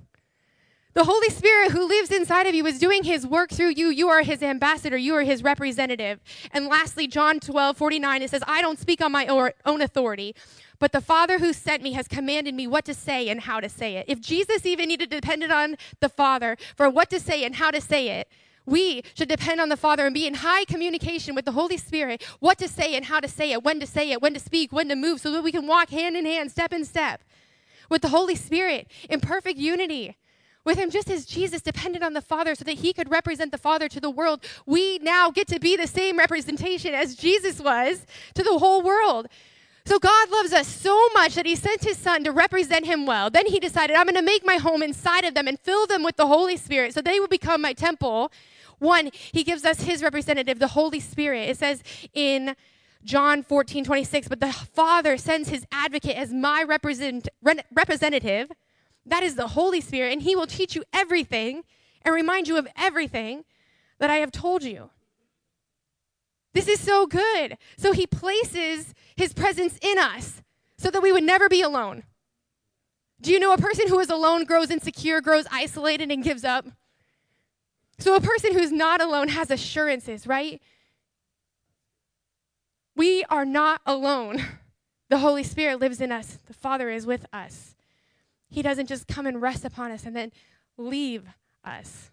The 0.95 1.05
Holy 1.05 1.29
Spirit 1.29 1.73
who 1.73 1.89
lives 1.89 2.13
inside 2.13 2.47
of 2.47 2.55
you 2.55 2.65
is 2.67 2.79
doing 2.79 3.03
his 3.03 3.27
work 3.27 3.51
through 3.51 3.71
you. 3.71 3.89
You 3.89 4.09
are 4.09 4.23
his 4.23 4.43
ambassador, 4.43 4.97
you 4.97 5.15
are 5.17 5.25
his 5.25 5.43
representative. 5.43 6.21
And 6.53 6.69
lastly, 6.69 7.09
John 7.09 7.41
12, 7.41 7.77
49, 7.77 8.23
it 8.23 8.31
says, 8.31 8.43
I 8.47 8.63
don't 8.63 8.79
speak 8.79 9.03
on 9.03 9.11
my 9.11 9.27
own 9.27 9.83
authority, 9.83 10.37
but 10.79 10.93
the 10.93 11.01
Father 11.01 11.41
who 11.41 11.53
sent 11.53 11.83
me 11.83 11.93
has 11.93 12.07
commanded 12.07 12.55
me 12.55 12.69
what 12.69 12.85
to 12.85 12.95
say 12.95 13.29
and 13.29 13.41
how 13.41 13.59
to 13.59 13.69
say 13.69 13.97
it. 13.97 14.07
If 14.09 14.21
Jesus 14.21 14.65
even 14.65 14.89
needed 14.89 15.11
to 15.11 15.21
depend 15.21 15.43
on 15.53 15.77
the 15.99 16.09
Father 16.09 16.57
for 16.77 16.89
what 16.89 17.11
to 17.11 17.19
say 17.19 17.45
and 17.45 17.57
how 17.57 17.73
to 17.73 17.81
say 17.81 18.11
it, 18.21 18.29
we 18.67 19.03
should 19.15 19.29
depend 19.29 19.61
on 19.61 19.69
the 19.69 19.77
Father 19.77 20.07
and 20.07 20.15
be 20.15 20.27
in 20.27 20.35
high 20.35 20.65
communication 20.65 21.35
with 21.35 21.45
the 21.45 21.53
Holy 21.53 21.77
Spirit, 21.77 22.23
what 22.41 22.59
to 22.59 22.69
say 22.69 22.95
and 22.95 23.07
how 23.07 23.21
to 23.21 23.29
say 23.29 23.53
it, 23.53 23.63
when 23.63 23.81
to 23.81 23.87
say 23.87 24.11
it, 24.11 24.23
when 24.23 24.35
to 24.35 24.41
speak, 24.41 24.73
when 24.73 24.89
to 24.89 24.97
move, 24.97 25.21
so 25.21 25.31
that 25.33 25.43
we 25.43 25.53
can 25.53 25.67
walk 25.67 25.91
hand 25.91 26.17
in 26.17 26.25
hand, 26.25 26.51
step 26.51 26.73
in 26.73 26.85
step 26.85 27.23
with 27.89 28.03
the 28.03 28.09
Holy 28.09 28.35
Spirit 28.35 28.89
in 29.09 29.21
perfect 29.21 29.59
unity. 29.59 30.17
With 30.65 30.79
him, 30.79 30.89
just 30.89 31.11
as 31.11 31.27
Jesus 31.27 31.61
depended 31.61 32.03
on 32.03 32.15
the 32.15 32.23
Father 32.23 32.55
so 32.55 32.65
that 32.65 32.77
he 32.77 32.95
could 32.95 33.11
represent 33.11 33.53
the 33.53 33.59
Father 33.59 33.87
to 33.89 34.01
the 34.01 34.09
world, 34.09 34.43
we 34.65 34.99
now 34.99 35.31
get 35.31 35.47
to 35.49 35.61
be 35.61 35.77
the 35.77 35.87
same 35.87 36.19
representation 36.19 36.95
as 36.95 37.17
Jesus 37.17 37.61
was 37.61 38.07
to 38.35 38.43
the 38.43 38.59
whole 38.59 38.81
world. 38.81 39.29
So 39.85 39.99
God 39.99 40.31
loves 40.31 40.55
us 40.55 40.67
so 40.67 41.09
much 41.13 41.35
that 41.35 41.45
he 41.45 41.55
sent 41.55 41.85
his 41.85 41.99
son 41.99 42.25
to 42.25 42.33
represent 42.33 42.87
him 42.87 43.05
well. 43.05 43.29
Then 43.29 43.47
he 43.47 43.61
decided, 43.61 43.95
I'm 43.95 44.07
going 44.07 44.15
to 44.15 44.23
make 44.23 44.47
my 44.47 44.57
home 44.57 44.83
inside 44.83 45.27
of 45.27 45.35
them 45.35 45.47
and 45.47 45.61
fill 45.61 45.87
them 45.87 46.03
with 46.03 46.17
the 46.17 46.27
Holy 46.27 46.57
Spirit 46.57 46.95
so 46.95 47.03
they 47.03 47.21
will 47.21 47.29
become 47.29 47.61
my 47.61 47.75
temple 47.75 48.33
one, 48.79 49.11
he 49.13 49.45
gives 49.45 49.65
us 49.65 49.83
his 49.83 50.03
representative, 50.03 50.59
the 50.59 50.69
Holy 50.69 51.01
Spirit. 51.01 51.49
It 51.51 51.59
says 51.59 51.83
in 52.13 52.55
John 53.05 53.43
14, 53.43 53.85
26, 53.85 54.29
but 54.29 54.41
the 54.41 54.53
Father 54.53 55.17
sends 55.17 55.49
his 55.49 55.67
advocate 55.71 56.17
as 56.17 56.33
my 56.33 56.63
represent, 56.63 57.29
representative. 57.73 58.51
That 59.07 59.23
is 59.23 59.35
the 59.35 59.49
Holy 59.49 59.81
Spirit, 59.81 60.13
and 60.13 60.23
he 60.23 60.35
will 60.35 60.47
teach 60.47 60.75
you 60.75 60.85
everything 60.93 61.65
and 62.03 62.15
remind 62.15 62.49
you 62.49 62.57
of 62.57 62.67
everything 62.77 63.45
that 63.99 64.11
I 64.11 64.17
have 64.17 64.33
told 64.33 64.63
you. 64.63 64.91
This 66.55 66.69
is 66.69 66.81
so 66.81 67.07
good. 67.07 67.59
So 67.77 67.93
he 67.93 68.07
places 68.07 68.95
his 69.17 69.35
presence 69.35 69.79
in 69.83 69.99
us 69.99 70.43
so 70.79 70.91
that 70.91 71.03
we 71.03 71.13
would 71.13 71.25
never 71.25 71.49
be 71.49 71.63
alone. 71.63 72.05
Do 73.21 73.33
you 73.33 73.41
know 73.41 73.53
a 73.53 73.59
person 73.59 73.89
who 73.89 73.99
is 74.01 74.11
alone 74.11 74.45
grows 74.45 74.71
insecure, 74.71 75.21
grows 75.21 75.47
isolated, 75.51 76.11
and 76.11 76.23
gives 76.23 76.45
up? 76.45 76.67
So 78.05 78.15
a 78.15 78.21
person 78.21 78.53
who's 78.53 78.71
not 78.71 79.01
alone 79.01 79.29
has 79.29 79.51
assurances, 79.51 80.27
right? 80.27 80.61
We 82.95 83.25
are 83.31 83.47
not 83.47 83.81
alone. 83.87 84.45
The 85.11 85.19
Holy 85.19 85.45
Spirit 85.45 85.81
lives 85.81 86.01
in 86.01 86.11
us, 86.11 86.39
the 86.47 86.55
Father 86.55 86.89
is 86.89 87.07
with 87.07 87.27
us. 87.33 87.77
He 88.49 88.63
doesn't 88.63 88.89
just 88.89 89.07
come 89.07 89.27
and 89.27 89.41
rest 89.41 89.65
upon 89.65 89.93
us 89.93 90.07
and 90.07 90.17
then 90.17 90.33
leave 90.79 91.25
us. 91.63 92.11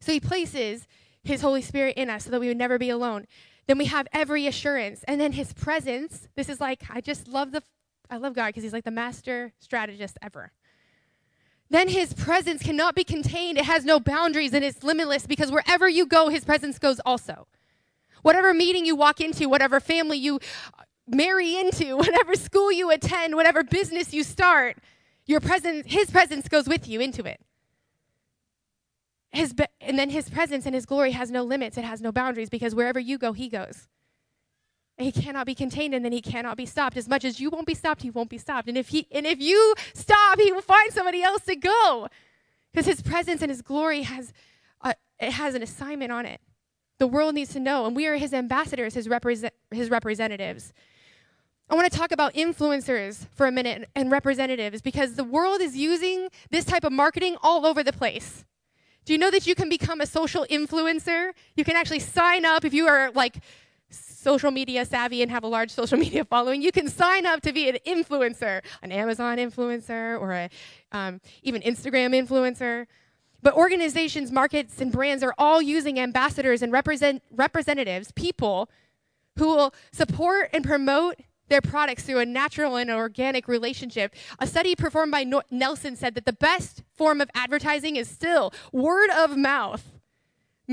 So 0.00 0.12
He 0.12 0.20
places 0.20 0.86
His 1.22 1.40
Holy 1.40 1.62
Spirit 1.62 1.96
in 1.96 2.10
us 2.10 2.24
so 2.24 2.30
that 2.30 2.40
we 2.40 2.48
would 2.48 2.58
never 2.58 2.78
be 2.78 2.90
alone. 2.90 3.26
Then 3.68 3.78
we 3.78 3.86
have 3.86 4.08
every 4.12 4.48
assurance. 4.48 5.04
And 5.04 5.20
then 5.20 5.32
His 5.32 5.52
presence, 5.52 6.28
this 6.34 6.48
is 6.48 6.60
like, 6.60 6.82
I 6.90 7.00
just 7.00 7.28
love 7.28 7.52
the, 7.52 7.62
I 8.10 8.16
love 8.16 8.34
God 8.34 8.48
because 8.48 8.64
He's 8.64 8.72
like 8.72 8.84
the 8.84 8.90
master 8.90 9.52
strategist 9.60 10.18
ever 10.20 10.52
then 11.74 11.88
his 11.88 12.14
presence 12.14 12.62
cannot 12.62 12.94
be 12.94 13.04
contained. 13.04 13.58
It 13.58 13.66
has 13.66 13.84
no 13.84 14.00
boundaries 14.00 14.54
and 14.54 14.64
it's 14.64 14.82
limitless 14.84 15.26
because 15.26 15.52
wherever 15.52 15.88
you 15.88 16.06
go, 16.06 16.28
his 16.28 16.44
presence 16.44 16.78
goes 16.78 17.00
also. 17.06 17.48
Whatever 18.22 18.54
meeting 18.54 18.86
you 18.86 18.96
walk 18.96 19.20
into, 19.20 19.48
whatever 19.48 19.80
family 19.80 20.18
you 20.18 20.36
uh, 20.78 20.84
marry 21.08 21.56
into, 21.56 21.96
whatever 21.98 22.34
school 22.34 22.72
you 22.72 22.90
attend, 22.90 23.36
whatever 23.36 23.64
business 23.64 24.14
you 24.14 24.24
start, 24.24 24.78
your 25.26 25.40
presence, 25.40 25.86
his 25.88 26.10
presence 26.10 26.48
goes 26.48 26.68
with 26.68 26.88
you 26.88 27.00
into 27.00 27.24
it. 27.24 27.40
his, 29.32 29.54
and 29.80 29.98
then 29.98 30.10
his 30.10 30.30
presence 30.30 30.66
and 30.66 30.74
his 30.74 30.86
glory 30.86 31.12
has 31.12 31.30
no 31.30 31.42
limits, 31.42 31.78
it 31.78 31.84
has 31.84 32.00
no 32.02 32.12
boundaries, 32.12 32.50
because 32.50 32.74
wherever 32.74 33.00
you 33.00 33.18
go, 33.18 33.32
he 33.32 33.48
goes. 33.48 33.88
He 35.02 35.12
cannot 35.12 35.46
be 35.46 35.54
contained 35.54 35.94
and 35.94 36.04
then 36.04 36.12
he 36.12 36.20
cannot 36.20 36.56
be 36.56 36.66
stopped. 36.66 36.96
As 36.96 37.08
much 37.08 37.24
as 37.24 37.40
you 37.40 37.50
won't 37.50 37.66
be 37.66 37.74
stopped, 37.74 38.02
he 38.02 38.10
won't 38.10 38.30
be 38.30 38.38
stopped. 38.38 38.68
And 38.68 38.76
if 38.76 38.88
he 38.88 39.06
and 39.10 39.26
if 39.26 39.40
you 39.40 39.74
stop, 39.94 40.38
he 40.38 40.52
will 40.52 40.62
find 40.62 40.92
somebody 40.92 41.22
else 41.22 41.42
to 41.42 41.56
go. 41.56 42.08
Because 42.72 42.86
his 42.86 43.02
presence 43.02 43.42
and 43.42 43.50
his 43.50 43.62
glory 43.62 44.02
has 44.02 44.32
a, 44.80 44.94
it 45.20 45.32
has 45.32 45.54
an 45.54 45.62
assignment 45.62 46.10
on 46.10 46.26
it. 46.26 46.40
The 46.98 47.06
world 47.06 47.34
needs 47.34 47.52
to 47.52 47.60
know, 47.60 47.86
and 47.86 47.96
we 47.96 48.06
are 48.06 48.16
his 48.16 48.32
ambassadors, 48.32 48.94
his, 48.94 49.08
represent, 49.08 49.52
his 49.70 49.90
representatives. 49.90 50.72
I 51.68 51.74
want 51.74 51.90
to 51.90 51.98
talk 51.98 52.12
about 52.12 52.34
influencers 52.34 53.26
for 53.34 53.46
a 53.46 53.52
minute 53.52 53.88
and 53.94 54.10
representatives 54.10 54.82
because 54.82 55.14
the 55.14 55.24
world 55.24 55.60
is 55.60 55.76
using 55.76 56.28
this 56.50 56.64
type 56.64 56.84
of 56.84 56.92
marketing 56.92 57.36
all 57.42 57.66
over 57.66 57.82
the 57.82 57.92
place. 57.92 58.44
Do 59.04 59.12
you 59.12 59.18
know 59.18 59.30
that 59.30 59.46
you 59.46 59.54
can 59.54 59.68
become 59.68 60.00
a 60.00 60.06
social 60.06 60.46
influencer? 60.48 61.32
You 61.56 61.64
can 61.64 61.74
actually 61.74 61.98
sign 61.98 62.44
up 62.44 62.64
if 62.64 62.72
you 62.72 62.86
are 62.86 63.10
like 63.12 63.38
social 63.92 64.50
media 64.50 64.84
savvy 64.84 65.22
and 65.22 65.30
have 65.30 65.44
a 65.44 65.48
large 65.48 65.70
social 65.70 65.98
media 66.06 66.24
following. 66.24 66.62
You 66.62 66.72
can 66.72 66.88
sign 66.88 67.26
up 67.26 67.40
to 67.42 67.52
be 67.52 67.68
an 67.68 67.78
influencer, 67.86 68.62
an 68.82 68.92
Amazon 68.92 69.38
influencer, 69.38 70.20
or 70.20 70.32
a, 70.32 70.50
um, 70.92 71.20
even 71.42 71.62
Instagram 71.62 72.14
influencer. 72.14 72.86
But 73.42 73.54
organizations, 73.54 74.30
markets, 74.30 74.80
and 74.80 74.92
brands 74.92 75.22
are 75.22 75.34
all 75.36 75.60
using 75.60 75.98
ambassadors 75.98 76.62
and 76.62 76.72
represent, 76.72 77.22
representatives, 77.32 78.12
people 78.12 78.70
who 79.36 79.48
will 79.48 79.74
support 79.92 80.50
and 80.52 80.64
promote 80.64 81.16
their 81.48 81.60
products 81.60 82.04
through 82.04 82.18
a 82.18 82.26
natural 82.26 82.76
and 82.76 82.90
organic 82.90 83.48
relationship. 83.48 84.14
A 84.38 84.46
study 84.46 84.74
performed 84.74 85.12
by 85.12 85.24
no- 85.24 85.42
Nielsen 85.50 85.96
said 85.96 86.14
that 86.14 86.24
the 86.24 86.32
best 86.32 86.82
form 86.94 87.20
of 87.20 87.30
advertising 87.34 87.96
is 87.96 88.08
still 88.08 88.52
word 88.72 89.10
of 89.10 89.36
mouth. 89.36 89.92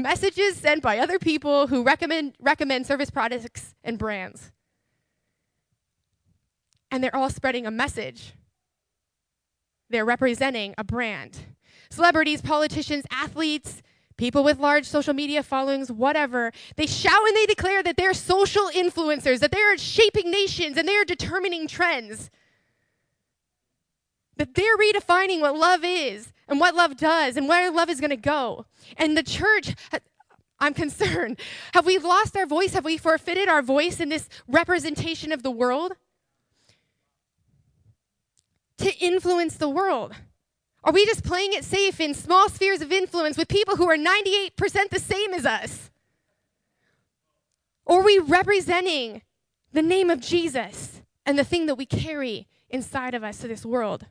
Messages 0.01 0.57
sent 0.57 0.81
by 0.81 0.99
other 0.99 1.19
people 1.19 1.67
who 1.67 1.83
recommend, 1.83 2.33
recommend 2.39 2.85
service 2.85 3.09
products 3.09 3.75
and 3.83 3.97
brands. 3.97 4.51
And 6.91 7.03
they're 7.03 7.15
all 7.15 7.29
spreading 7.29 7.65
a 7.65 7.71
message. 7.71 8.33
They're 9.89 10.05
representing 10.05 10.75
a 10.77 10.83
brand. 10.83 11.39
Celebrities, 11.89 12.41
politicians, 12.41 13.05
athletes, 13.11 13.81
people 14.17 14.43
with 14.43 14.59
large 14.59 14.85
social 14.85 15.13
media 15.13 15.41
followings, 15.41 15.91
whatever, 15.91 16.51
they 16.75 16.85
shout 16.85 17.27
and 17.27 17.35
they 17.35 17.45
declare 17.45 17.81
that 17.81 17.97
they're 17.97 18.13
social 18.13 18.69
influencers, 18.75 19.39
that 19.39 19.51
they're 19.51 19.77
shaping 19.77 20.29
nations 20.29 20.77
and 20.77 20.87
they're 20.87 21.05
determining 21.05 21.67
trends. 21.67 22.29
That 24.37 24.55
they're 24.55 24.77
redefining 24.77 25.41
what 25.41 25.55
love 25.55 25.81
is 25.83 26.33
and 26.49 26.59
what 26.59 26.75
love 26.75 26.97
does 26.97 27.37
and 27.37 27.47
where 27.47 27.71
love 27.71 27.89
is 27.89 28.01
going 28.01 28.09
to 28.09 28.17
go. 28.17 28.65
And 28.97 29.15
the 29.15 29.23
church, 29.23 29.75
I'm 30.59 30.73
concerned. 30.73 31.39
Have 31.73 31.85
we 31.85 31.97
lost 31.97 32.35
our 32.35 32.47
voice? 32.47 32.73
Have 32.73 32.85
we 32.85 32.97
forfeited 32.97 33.47
our 33.47 33.61
voice 33.61 33.99
in 33.99 34.09
this 34.09 34.27
representation 34.47 35.31
of 35.31 35.43
the 35.43 35.51
world? 35.51 35.93
To 38.79 38.97
influence 38.97 39.57
the 39.57 39.69
world. 39.69 40.13
Are 40.83 40.93
we 40.93 41.05
just 41.05 41.23
playing 41.23 41.53
it 41.53 41.63
safe 41.63 41.99
in 41.99 42.13
small 42.13 42.49
spheres 42.49 42.81
of 42.81 42.91
influence 42.91 43.37
with 43.37 43.47
people 43.47 43.75
who 43.75 43.89
are 43.89 43.97
98% 43.97 44.89
the 44.89 44.99
same 44.99 45.33
as 45.33 45.45
us? 45.45 45.91
Or 47.85 47.99
are 47.99 48.05
we 48.05 48.17
representing 48.19 49.21
the 49.71 49.81
name 49.81 50.09
of 50.09 50.21
Jesus 50.21 51.01
and 51.25 51.37
the 51.37 51.43
thing 51.43 51.65
that 51.65 51.75
we 51.75 51.85
carry 51.85 52.47
inside 52.69 53.13
of 53.13 53.23
us 53.23 53.39
to 53.39 53.47
this 53.47 53.65
world? 53.65 54.05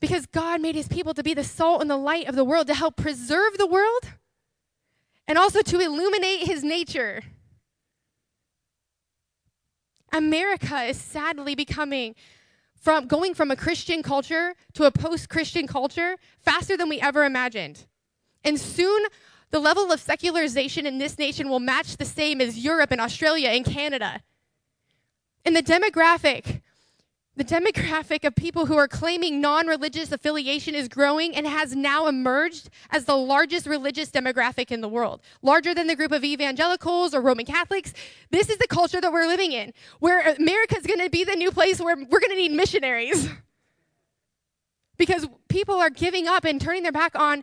Because 0.00 0.26
God 0.26 0.60
made 0.60 0.74
his 0.74 0.88
people 0.88 1.14
to 1.14 1.22
be 1.22 1.34
the 1.34 1.44
salt 1.44 1.80
and 1.80 1.90
the 1.90 1.96
light 1.96 2.28
of 2.28 2.36
the 2.36 2.44
world, 2.44 2.66
to 2.66 2.74
help 2.74 2.96
preserve 2.96 3.56
the 3.56 3.66
world 3.66 4.12
and 5.26 5.38
also 5.38 5.62
to 5.62 5.80
illuminate 5.80 6.46
his 6.46 6.62
nature. 6.62 7.22
America 10.12 10.82
is 10.84 11.00
sadly 11.00 11.54
becoming 11.54 12.14
from 12.74 13.06
going 13.06 13.34
from 13.34 13.50
a 13.50 13.56
Christian 13.56 14.02
culture 14.02 14.54
to 14.74 14.84
a 14.84 14.90
post 14.90 15.28
Christian 15.28 15.66
culture 15.66 16.16
faster 16.38 16.76
than 16.76 16.88
we 16.88 17.00
ever 17.00 17.24
imagined. 17.24 17.86
And 18.44 18.60
soon, 18.60 19.06
the 19.50 19.58
level 19.58 19.90
of 19.90 20.00
secularization 20.00 20.86
in 20.86 20.98
this 20.98 21.18
nation 21.18 21.48
will 21.48 21.60
match 21.60 21.96
the 21.96 22.04
same 22.04 22.40
as 22.40 22.58
Europe 22.58 22.92
and 22.92 23.00
Australia 23.00 23.48
and 23.48 23.64
Canada. 23.64 24.22
And 25.44 25.56
the 25.56 25.62
demographic 25.62 26.62
the 27.36 27.44
demographic 27.44 28.24
of 28.24 28.34
people 28.34 28.66
who 28.66 28.76
are 28.76 28.88
claiming 28.88 29.40
non 29.40 29.66
religious 29.66 30.10
affiliation 30.10 30.74
is 30.74 30.88
growing 30.88 31.36
and 31.36 31.46
has 31.46 31.76
now 31.76 32.06
emerged 32.06 32.70
as 32.90 33.04
the 33.04 33.16
largest 33.16 33.66
religious 33.66 34.10
demographic 34.10 34.70
in 34.70 34.80
the 34.80 34.88
world. 34.88 35.20
Larger 35.42 35.74
than 35.74 35.86
the 35.86 35.96
group 35.96 36.12
of 36.12 36.24
evangelicals 36.24 37.14
or 37.14 37.20
Roman 37.20 37.44
Catholics. 37.44 37.92
This 38.30 38.48
is 38.48 38.56
the 38.56 38.66
culture 38.66 39.00
that 39.00 39.12
we're 39.12 39.26
living 39.26 39.52
in, 39.52 39.72
where 40.00 40.20
America 40.34 40.76
is 40.76 40.86
going 40.86 41.00
to 41.00 41.10
be 41.10 41.24
the 41.24 41.36
new 41.36 41.50
place 41.50 41.78
where 41.78 41.96
we're 41.96 42.20
going 42.20 42.30
to 42.30 42.36
need 42.36 42.52
missionaries. 42.52 43.28
because 44.96 45.26
people 45.48 45.76
are 45.76 45.90
giving 45.90 46.26
up 46.26 46.44
and 46.44 46.60
turning 46.60 46.82
their 46.82 46.92
back 46.92 47.18
on, 47.18 47.42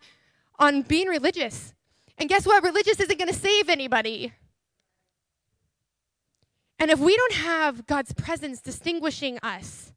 on 0.59 0.81
being 0.81 1.07
religious. 1.07 1.73
And 2.17 2.29
guess 2.29 2.45
what? 2.45 2.63
Religious 2.63 2.99
isn't 2.99 3.19
going 3.19 3.31
to 3.31 3.37
save 3.37 3.69
anybody. 3.69 4.33
And 6.83 6.91
if 6.91 6.99
we 6.99 7.15
don't 7.15 7.35
have 7.35 7.87
God's 7.87 8.11
presence 8.11 8.59
distinguishing 8.59 9.39
us 9.41 9.93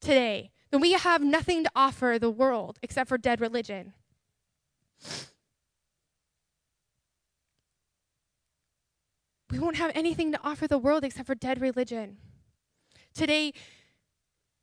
today, 0.00 0.52
then 0.70 0.80
we 0.80 0.92
have 0.92 1.22
nothing 1.22 1.64
to 1.64 1.70
offer 1.76 2.16
the 2.18 2.30
world 2.30 2.78
except 2.82 3.10
for 3.10 3.18
dead 3.18 3.42
religion. 3.42 3.92
We 9.50 9.58
won't 9.58 9.76
have 9.76 9.92
anything 9.94 10.32
to 10.32 10.40
offer 10.42 10.66
the 10.66 10.78
world 10.78 11.04
except 11.04 11.26
for 11.26 11.34
dead 11.34 11.60
religion. 11.60 12.16
Today, 13.12 13.52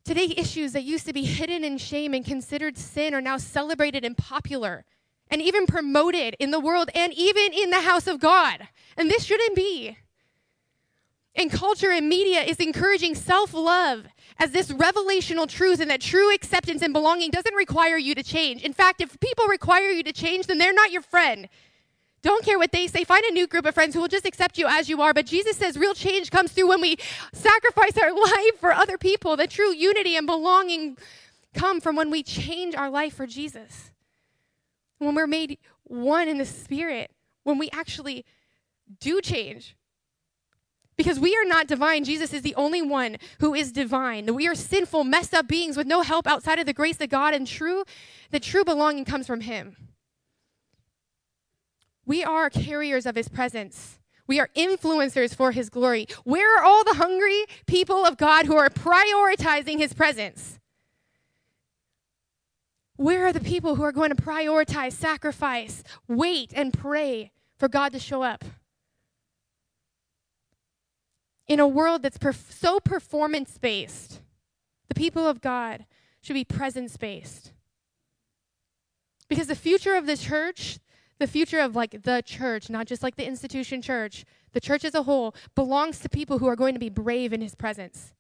today 0.04 0.34
issues 0.36 0.74
that 0.74 0.82
used 0.82 1.06
to 1.06 1.14
be 1.14 1.26
hidden 1.26 1.64
in 1.64 1.78
shame 1.78 2.16
and 2.16 2.26
considered 2.26 2.76
sin 2.76 3.14
are 3.14 3.22
now 3.22 3.38
celebrated 3.38 4.04
and 4.04 4.18
popular 4.18 4.84
and 5.30 5.44
even 5.44 5.68
promoted 5.68 6.36
in 6.40 6.50
the 6.50 6.60
world 6.60 6.90
and 6.96 7.14
even 7.14 7.54
in 7.54 7.70
the 7.70 7.82
house 7.82 8.08
of 8.08 8.20
God. 8.20 8.68
And 8.98 9.12
this 9.12 9.26
shouldn't 9.26 9.56
be. 9.56 9.96
And 11.36 11.52
culture 11.52 11.92
and 11.92 12.08
media 12.08 12.42
is 12.42 12.58
encouraging 12.58 13.16
self 13.16 13.54
love 13.54 14.06
as 14.38 14.52
this 14.52 14.72
revelational 14.72 15.48
truth 15.48 15.80
and 15.80 15.90
that 15.90 16.02
true 16.02 16.34
acceptance 16.34 16.82
and 16.82 16.94
belonging 16.94 17.32
doesn't 17.32 17.54
require 17.56 17.98
you 17.98 18.16
to 18.16 18.24
change. 18.24 18.64
In 18.64 18.74
fact, 18.74 19.02
if 19.02 19.20
people 19.20 19.48
require 19.48 19.90
you 19.90 20.04
to 20.04 20.14
change, 20.14 20.48
then 20.48 20.58
they're 20.58 20.74
not 20.74 20.92
your 20.92 21.02
friend. 21.02 21.50
Don't 22.22 22.44
care 22.44 22.58
what 22.58 22.72
they 22.72 22.88
say. 22.88 23.04
Find 23.04 23.24
a 23.26 23.32
new 23.32 23.46
group 23.46 23.66
of 23.66 23.76
friends 23.76 23.94
who 23.94 24.02
will 24.02 24.08
just 24.08 24.26
accept 24.26 24.58
you 24.58 24.66
as 24.68 24.90
you 24.90 25.02
are. 25.02 25.14
But 25.14 25.28
Jesus 25.28 25.58
says 25.58 25.78
real 25.78 25.94
change 25.94 26.32
comes 26.32 26.52
through 26.52 26.70
when 26.70 26.82
we 26.82 26.98
sacrifice 27.34 27.98
our 27.98 28.12
life 28.20 28.60
for 28.60 28.74
other 28.74 28.98
people. 28.98 29.38
The 29.38 29.46
true 29.46 29.72
unity 29.72 30.16
and 30.16 30.26
belonging 30.26 30.98
come 31.54 31.80
from 31.80 31.96
when 31.96 32.10
we 32.10 32.24
change 32.24 32.76
our 32.76 32.90
life 32.90 33.14
for 33.14 33.28
Jesus. 33.28 33.92
When 34.98 35.16
we're 35.16 35.28
made 35.28 35.60
one 35.84 36.28
in 36.28 36.38
the 36.38 36.46
Spirit, 36.46 37.12
when 37.44 37.58
we 37.58 37.70
actually 37.72 38.26
do 39.00 39.22
change. 39.22 39.76
Because 40.98 41.20
we 41.20 41.36
are 41.36 41.46
not 41.46 41.68
divine. 41.68 42.06
Jesus 42.06 42.34
is 42.34 42.42
the 42.42 42.56
only 42.56 42.82
one 42.82 43.18
who 43.40 43.54
is 43.54 43.72
divine. 43.72 44.34
We 44.34 44.48
are 44.48 44.56
sinful, 44.56 45.04
messed 45.04 45.34
up 45.34 45.48
beings 45.48 45.76
with 45.76 45.88
no 45.88 46.02
help 46.02 46.26
outside 46.26 46.60
of 46.60 46.66
the 46.66 46.74
grace 46.74 47.02
of 47.02 47.10
God, 47.10 47.34
and 47.34 47.46
true, 47.46 47.84
the 48.32 48.40
true 48.40 48.64
belonging 48.64 49.04
comes 49.04 49.28
from 49.28 49.42
Him. 49.42 49.76
We 52.06 52.24
are 52.24 52.50
carriers 52.50 53.06
of 53.06 53.16
His 53.16 53.28
presence. 53.28 54.00
We 54.28 54.40
are 54.40 54.50
influencers 54.56 55.36
for 55.36 55.52
His 55.52 55.70
glory. 55.70 56.08
Where 56.24 56.60
are 56.60 56.64
all 56.64 56.84
the 56.84 56.96
hungry 56.96 57.46
people 57.66 58.06
of 58.06 58.18
God 58.18 58.46
who 58.46 58.56
are 58.56 58.70
prioritizing 58.70 59.80
His 59.80 59.94
presence? 59.94 60.60
Where 62.96 63.26
are 63.26 63.34
the 63.34 63.42
people 63.42 63.76
who 63.76 63.84
are 63.84 63.92
going 63.92 64.16
to 64.16 64.22
prioritize, 64.22 64.94
sacrifice, 64.94 65.84
wait, 66.08 66.54
and 66.56 66.74
pray 66.74 67.32
for 67.58 67.68
God 67.68 67.92
to 67.92 68.00
show 68.00 68.24
up? 68.24 68.46
In 71.48 71.60
a 71.60 71.68
world 71.68 72.04
that's 72.04 72.18
perf- 72.18 72.52
so 72.52 72.80
performance 72.80 73.58
based, 73.58 74.22
the 74.88 74.96
people 74.96 75.28
of 75.28 75.42
God 75.42 75.86
should 76.22 76.34
be 76.34 76.44
presence 76.44 76.98
based. 76.98 77.52
Because 79.28 79.48
the 79.48 79.56
future 79.56 79.96
of 79.96 80.06
the 80.06 80.18
church, 80.18 80.80
the 81.20 81.28
future 81.28 81.60
of 81.60 81.76
like 81.76 82.04
the 82.04 82.22
church, 82.26 82.70
not 82.70 82.88
just 82.88 83.04
like 83.04 83.16
the 83.16 83.28
institution 83.28 83.82
church, 83.82 84.26
the 84.54 84.60
church 84.60 84.86
as 84.86 84.96
a 84.96 85.04
whole, 85.04 85.36
belongs 85.56 86.00
to 86.00 86.10
people 86.10 86.40
who 86.40 86.48
are 86.48 86.56
going 86.56 86.74
to 86.74 86.80
be 86.80 86.90
brave 86.90 87.34
in 87.34 87.42
his 87.42 87.56
presence. 87.56 88.14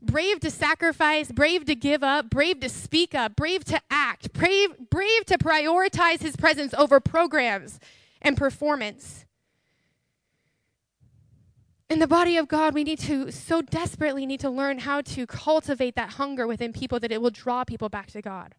Brave 0.00 0.40
to 0.40 0.50
sacrifice, 0.50 1.30
brave 1.30 1.66
to 1.66 1.74
give 1.74 2.02
up, 2.02 2.30
brave 2.30 2.60
to 2.60 2.68
speak 2.68 3.14
up, 3.14 3.36
brave 3.36 3.62
to 3.64 3.80
act, 3.90 4.32
brave, 4.32 4.70
brave 4.90 5.26
to 5.26 5.36
prioritize 5.36 6.22
his 6.22 6.34
presence 6.34 6.72
over 6.74 6.98
programs 6.98 7.78
and 8.22 8.36
performance. 8.36 9.25
In 11.88 12.00
the 12.00 12.08
body 12.08 12.36
of 12.36 12.48
God, 12.48 12.74
we 12.74 12.82
need 12.82 12.98
to 13.00 13.30
so 13.30 13.62
desperately 13.62 14.26
need 14.26 14.40
to 14.40 14.50
learn 14.50 14.80
how 14.80 15.00
to 15.02 15.26
cultivate 15.26 15.94
that 15.94 16.14
hunger 16.14 16.46
within 16.46 16.72
people 16.72 16.98
that 17.00 17.12
it 17.12 17.22
will 17.22 17.30
draw 17.30 17.62
people 17.62 17.88
back 17.88 18.08
to 18.08 18.22
God. 18.22 18.54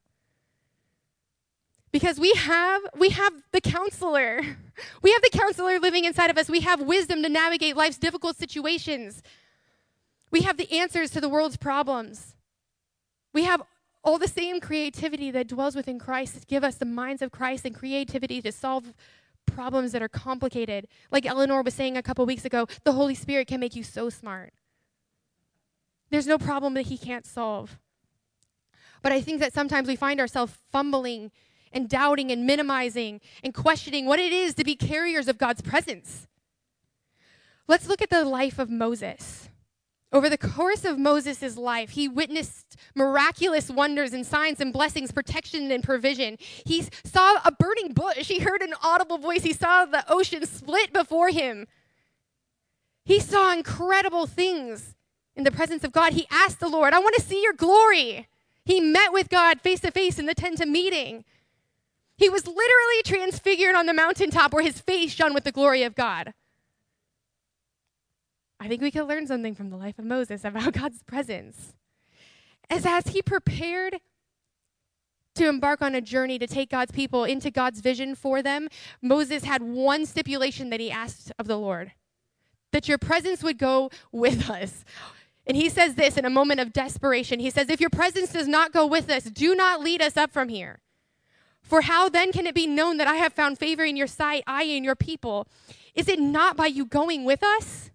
Because 1.91 2.19
we 2.19 2.33
have 2.33 2.81
we 2.97 3.09
have 3.09 3.33
the 3.51 3.61
counselor. 3.61 4.41
We 5.01 5.11
have 5.11 5.23
the 5.23 5.31
counselor 5.35 5.79
living 5.79 6.05
inside 6.05 6.29
of 6.29 6.37
us. 6.37 6.49
We 6.49 6.59
have 6.59 6.79
wisdom 6.79 7.23
to 7.23 7.29
navigate 7.29 7.75
life's 7.75 7.97
difficult 7.97 8.37
situations. 8.37 9.23
We 10.29 10.41
have 10.41 10.57
the 10.57 10.71
answers 10.71 11.09
to 11.11 11.19
the 11.19 11.27
world's 11.27 11.57
problems. 11.57 12.35
We 13.33 13.45
have 13.45 13.63
all 14.03 14.19
the 14.19 14.27
same 14.27 14.59
creativity 14.59 15.31
that 15.31 15.47
dwells 15.47 15.75
within 15.75 15.97
Christ 15.97 16.47
give 16.47 16.63
us 16.63 16.75
the 16.75 16.85
minds 16.85 17.23
of 17.23 17.31
Christ 17.31 17.65
and 17.65 17.73
creativity 17.73 18.39
to 18.43 18.51
solve 18.51 18.93
problems 19.47 19.91
that 19.93 20.01
are 20.01 20.09
complicated. 20.09 20.87
Like 21.11 21.25
Eleanor 21.25 21.63
was 21.63 21.73
saying 21.73 21.97
a 21.97 22.03
couple 22.03 22.25
weeks 22.25 22.45
ago, 22.45 22.67
the 22.83 22.91
Holy 22.91 23.15
Spirit 23.15 23.47
can 23.47 23.59
make 23.59 23.75
you 23.75 23.83
so 23.83 24.09
smart. 24.09 24.53
There's 26.09 26.27
no 26.27 26.37
problem 26.37 26.75
that 26.75 26.87
He 26.87 26.97
can't 26.97 27.25
solve. 27.25 27.79
But 29.01 29.11
I 29.11 29.21
think 29.21 29.39
that 29.39 29.53
sometimes 29.53 29.87
we 29.87 29.95
find 29.95 30.19
ourselves 30.19 30.53
fumbling 30.71 31.31
and 31.71 31.89
doubting 31.89 32.31
and 32.31 32.45
minimizing 32.45 33.21
and 33.43 33.53
questioning 33.53 34.05
what 34.05 34.19
it 34.19 34.31
is 34.31 34.53
to 34.55 34.63
be 34.63 34.75
carriers 34.75 35.27
of 35.27 35.37
God's 35.37 35.61
presence. 35.61 36.27
Let's 37.67 37.87
look 37.87 38.01
at 38.01 38.09
the 38.09 38.23
life 38.23 38.59
of 38.59 38.69
Moses. 38.69 39.49
Over 40.13 40.29
the 40.29 40.37
course 40.37 40.85
of 40.85 40.97
Moses' 40.97 41.57
life, 41.57 41.91
he 41.91 42.07
witnessed 42.07 42.77
miraculous 42.95 43.69
wonders 43.69 44.13
and 44.13 44.25
signs 44.25 44.61
and 44.61 44.71
blessings, 44.71 45.11
protection 45.11 45.69
and 45.69 45.83
provision. 45.83 46.37
He 46.39 46.85
saw 47.03 47.39
a 47.43 47.51
burning 47.51 47.93
bush. 47.93 48.27
He 48.27 48.39
heard 48.39 48.61
an 48.61 48.73
audible 48.81 49.17
voice. 49.17 49.43
He 49.43 49.51
saw 49.51 49.85
the 49.85 50.05
ocean 50.09 50.45
split 50.45 50.93
before 50.93 51.29
him. 51.29 51.67
He 53.03 53.19
saw 53.19 53.51
incredible 53.51 54.27
things 54.27 54.95
in 55.35 55.43
the 55.43 55.51
presence 55.51 55.83
of 55.83 55.91
God. 55.91 56.13
He 56.13 56.27
asked 56.31 56.61
the 56.61 56.69
Lord, 56.69 56.93
I 56.93 56.99
want 56.99 57.15
to 57.15 57.21
see 57.21 57.43
your 57.43 57.53
glory. 57.53 58.27
He 58.63 58.79
met 58.79 59.11
with 59.11 59.29
God 59.29 59.61
face 59.61 59.81
to 59.81 59.91
face 59.91 60.19
in 60.19 60.25
the 60.25 60.35
tent 60.35 60.61
of 60.61 60.69
meeting. 60.69 61.25
He 62.17 62.29
was 62.29 62.47
literally 62.47 63.03
transfigured 63.05 63.75
on 63.75 63.85
the 63.85 63.93
mountaintop 63.93 64.53
where 64.53 64.63
his 64.63 64.79
face 64.79 65.13
shone 65.13 65.33
with 65.33 65.43
the 65.43 65.51
glory 65.51 65.83
of 65.83 65.95
God. 65.95 66.33
I 68.59 68.67
think 68.67 68.81
we 68.81 68.91
can 68.91 69.03
learn 69.03 69.27
something 69.27 69.55
from 69.55 69.69
the 69.69 69.77
life 69.77 69.99
of 69.99 70.05
Moses 70.05 70.43
about 70.43 70.73
God's 70.81 71.03
presence. 71.03 71.73
As 72.69 72.85
as 72.85 73.07
he 73.07 73.21
prepared 73.21 73.99
to 75.35 75.47
embark 75.47 75.81
on 75.81 75.95
a 75.95 76.01
journey 76.01 76.39
to 76.39 76.47
take 76.47 76.69
God's 76.69 76.91
people 76.91 77.23
into 77.23 77.51
God's 77.51 77.79
vision 77.79 78.15
for 78.15 78.41
them, 78.41 78.67
Moses 79.01 79.43
had 79.43 79.61
one 79.61 80.05
stipulation 80.05 80.69
that 80.71 80.79
he 80.79 80.91
asked 80.91 81.31
of 81.37 81.47
the 81.47 81.57
Lord 81.57 81.93
that 82.71 82.87
your 82.87 82.97
presence 82.97 83.43
would 83.43 83.57
go 83.57 83.89
with 84.11 84.49
us. 84.49 84.83
And 85.45 85.55
he 85.55 85.69
says 85.69 85.95
this 85.95 86.17
in 86.17 86.25
a 86.25 86.29
moment 86.29 86.59
of 86.59 86.73
desperation. 86.73 87.39
He 87.39 87.49
says, 87.49 87.69
If 87.69 87.79
your 87.79 87.89
presence 87.89 88.33
does 88.33 88.47
not 88.47 88.73
go 88.73 88.85
with 88.85 89.09
us, 89.09 89.23
do 89.23 89.55
not 89.55 89.81
lead 89.81 90.01
us 90.01 90.17
up 90.17 90.31
from 90.31 90.49
here. 90.49 90.79
For 91.61 91.81
how 91.81 92.09
then 92.09 92.31
can 92.31 92.45
it 92.47 92.55
be 92.55 92.67
known 92.67 92.97
that 92.97 93.07
I 93.07 93.15
have 93.15 93.33
found 93.33 93.57
favor 93.57 93.83
in 93.83 93.95
your 93.95 94.07
sight, 94.07 94.43
I 94.45 94.63
and 94.63 94.83
your 94.83 94.95
people? 94.95 95.47
Is 95.95 96.07
it 96.07 96.19
not 96.19 96.57
by 96.57 96.67
you 96.67 96.85
going 96.85 97.23
with 97.23 97.43
us? 97.43 97.91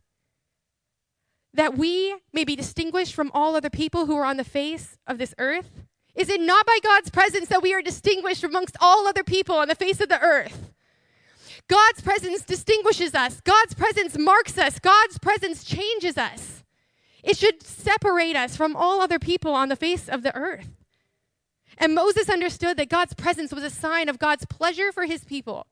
That 1.55 1.77
we 1.77 2.17
may 2.33 2.45
be 2.45 2.57
distinguished 2.57 3.15
from 3.15 3.31
all 3.35 3.57
other 3.57 3.71
people 3.71 4.07
who 4.07 4.17
are 4.17 4.25
on 4.25 4.37
the 4.37 4.45
face 4.45 4.97
of 5.07 5.19
this 5.19 5.35
earth? 5.39 5.71
Is 6.15 6.29
it 6.29 6.41
not 6.41 6.67
by 6.67 6.79
God's 6.83 7.11
presence 7.11 7.49
that 7.49 7.63
we 7.63 7.75
are 7.75 7.83
distinguished 7.83 8.45
amongst 8.45 8.77
all 8.81 9.07
other 9.07 9.25
people 9.25 9.57
on 9.57 9.69
the 9.69 9.75
face 9.75 10.01
of 10.01 10.09
the 10.09 10.21
earth? 10.21 10.71
God's 11.69 12.01
presence 12.03 12.43
distinguishes 12.43 13.15
us. 13.15 13.41
God's 13.41 13.75
presence 13.75 14.19
marks 14.19 14.59
us. 14.59 14.79
God's 14.79 15.19
presence 15.19 15.65
changes 15.65 16.19
us. 16.19 16.65
It 17.23 17.37
should 17.37 17.63
separate 17.63 18.37
us 18.37 18.57
from 18.57 18.75
all 18.75 19.01
other 19.01 19.19
people 19.19 19.55
on 19.55 19.69
the 19.69 19.77
face 19.77 20.09
of 20.09 20.23
the 20.23 20.35
earth. 20.37 20.69
And 21.79 21.95
Moses 21.95 22.29
understood 22.29 22.77
that 22.77 22.89
God's 22.89 23.15
presence 23.15 23.53
was 23.53 23.65
a 23.65 23.71
sign 23.71 24.09
of 24.09 24.19
God's 24.19 24.45
pleasure 24.47 24.93
for 24.93 25.07
his 25.07 25.25
people 25.25 25.67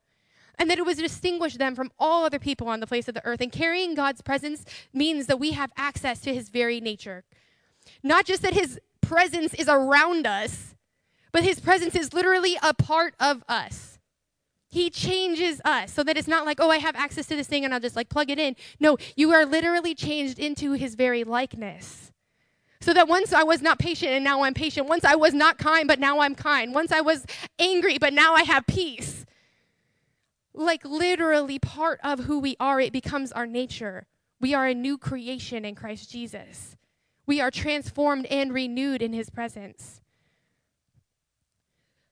and 0.61 0.69
that 0.69 0.77
it 0.77 0.85
was 0.85 0.97
to 0.97 1.01
distinguish 1.01 1.55
them 1.55 1.73
from 1.73 1.91
all 1.97 2.23
other 2.23 2.37
people 2.37 2.67
on 2.67 2.81
the 2.81 2.85
face 2.85 3.07
of 3.07 3.15
the 3.15 3.25
earth. 3.25 3.41
And 3.41 3.51
carrying 3.51 3.95
God's 3.95 4.21
presence 4.21 4.63
means 4.93 5.25
that 5.25 5.39
we 5.39 5.53
have 5.53 5.71
access 5.75 6.19
to 6.19 6.35
his 6.35 6.49
very 6.49 6.79
nature. 6.79 7.23
Not 8.03 8.25
just 8.25 8.43
that 8.43 8.53
his 8.53 8.79
presence 9.01 9.55
is 9.55 9.67
around 9.67 10.27
us, 10.27 10.75
but 11.31 11.43
his 11.43 11.59
presence 11.59 11.95
is 11.95 12.13
literally 12.13 12.59
a 12.61 12.75
part 12.75 13.15
of 13.19 13.43
us. 13.49 13.97
He 14.67 14.91
changes 14.91 15.61
us 15.65 15.91
so 15.91 16.03
that 16.03 16.15
it's 16.15 16.27
not 16.27 16.45
like, 16.45 16.59
oh, 16.61 16.69
I 16.69 16.77
have 16.77 16.95
access 16.95 17.25
to 17.25 17.35
this 17.35 17.47
thing 17.47 17.65
and 17.65 17.73
I'll 17.73 17.79
just 17.79 17.95
like 17.95 18.09
plug 18.09 18.29
it 18.29 18.37
in. 18.37 18.55
No, 18.79 18.99
you 19.15 19.31
are 19.31 19.47
literally 19.47 19.95
changed 19.95 20.37
into 20.37 20.73
his 20.73 20.93
very 20.93 21.23
likeness. 21.23 22.11
So 22.81 22.93
that 22.93 23.07
once 23.07 23.33
I 23.33 23.41
was 23.41 23.63
not 23.63 23.79
patient 23.79 24.11
and 24.11 24.23
now 24.23 24.43
I'm 24.43 24.53
patient. 24.53 24.87
Once 24.87 25.05
I 25.05 25.15
was 25.15 25.33
not 25.33 25.57
kind, 25.57 25.87
but 25.87 25.97
now 25.97 26.19
I'm 26.19 26.35
kind. 26.35 26.71
Once 26.71 26.91
I 26.91 27.01
was 27.01 27.25
angry, 27.57 27.97
but 27.97 28.13
now 28.13 28.35
I 28.35 28.43
have 28.43 28.67
peace 28.67 29.25
like 30.53 30.83
literally 30.83 31.59
part 31.59 31.99
of 32.03 32.21
who 32.21 32.39
we 32.39 32.55
are. 32.59 32.79
It 32.79 32.93
becomes 32.93 33.31
our 33.31 33.47
nature. 33.47 34.07
We 34.39 34.53
are 34.53 34.67
a 34.67 34.73
new 34.73 34.97
creation 34.97 35.65
in 35.65 35.75
Christ 35.75 36.09
Jesus. 36.09 36.75
We 37.25 37.39
are 37.39 37.51
transformed 37.51 38.25
and 38.25 38.53
renewed 38.53 39.01
in 39.01 39.13
his 39.13 39.29
presence. 39.29 40.01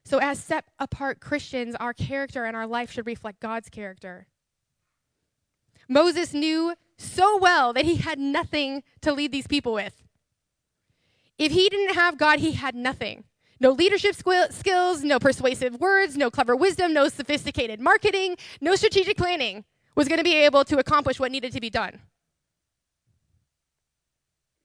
So, 0.05 0.19
as 0.19 0.41
set 0.41 0.65
apart 0.79 1.19
Christians, 1.19 1.75
our 1.75 1.93
character 1.93 2.45
and 2.45 2.55
our 2.55 2.65
life 2.65 2.91
should 2.91 3.05
reflect 3.05 3.39
God's 3.39 3.69
character. 3.69 4.27
Moses 5.87 6.33
knew 6.33 6.75
so 6.97 7.37
well 7.37 7.73
that 7.73 7.85
he 7.85 7.95
had 7.95 8.19
nothing 8.19 8.83
to 9.01 9.11
lead 9.11 9.31
these 9.31 9.47
people 9.47 9.73
with. 9.73 10.03
If 11.37 11.51
he 11.51 11.69
didn't 11.69 11.95
have 11.95 12.17
God, 12.17 12.39
he 12.39 12.53
had 12.53 12.75
nothing. 12.75 13.23
No 13.59 13.71
leadership 13.71 14.15
skills, 14.15 15.03
no 15.03 15.19
persuasive 15.19 15.79
words, 15.79 16.15
no 16.15 16.31
clever 16.31 16.55
wisdom, 16.55 16.93
no 16.93 17.09
sophisticated 17.09 17.81
marketing, 17.81 18.37
no 18.61 18.75
strategic 18.75 19.17
planning 19.17 19.65
was 19.95 20.07
going 20.07 20.17
to 20.17 20.23
be 20.23 20.35
able 20.35 20.63
to 20.63 20.77
accomplish 20.77 21.19
what 21.19 21.31
needed 21.31 21.51
to 21.51 21.59
be 21.59 21.69
done. 21.69 21.99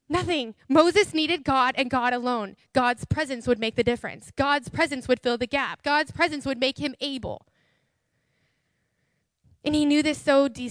Nothing. 0.09 0.55
Moses 0.69 1.15
needed 1.15 1.45
God 1.45 1.75
and 1.77 1.91
God 1.91 2.13
alone. 2.13 2.57
God's 2.73 3.05
presence 3.05 3.47
would 3.47 3.59
make 3.59 3.75
the 3.75 3.83
difference. 3.83 4.31
God's 4.37 4.69
presence 4.69 5.09
would 5.09 5.21
fill 5.21 5.39
the 5.39 5.47
gap. 5.47 5.83
God's 5.83 6.13
presence 6.13 6.45
would 6.47 6.61
make 6.61 6.79
him 6.79 6.95
able. 7.01 7.47
And 9.65 9.75
he 9.75 9.87
knew 9.87 10.03
this 10.03 10.19
so 10.19 10.47
de- 10.47 10.71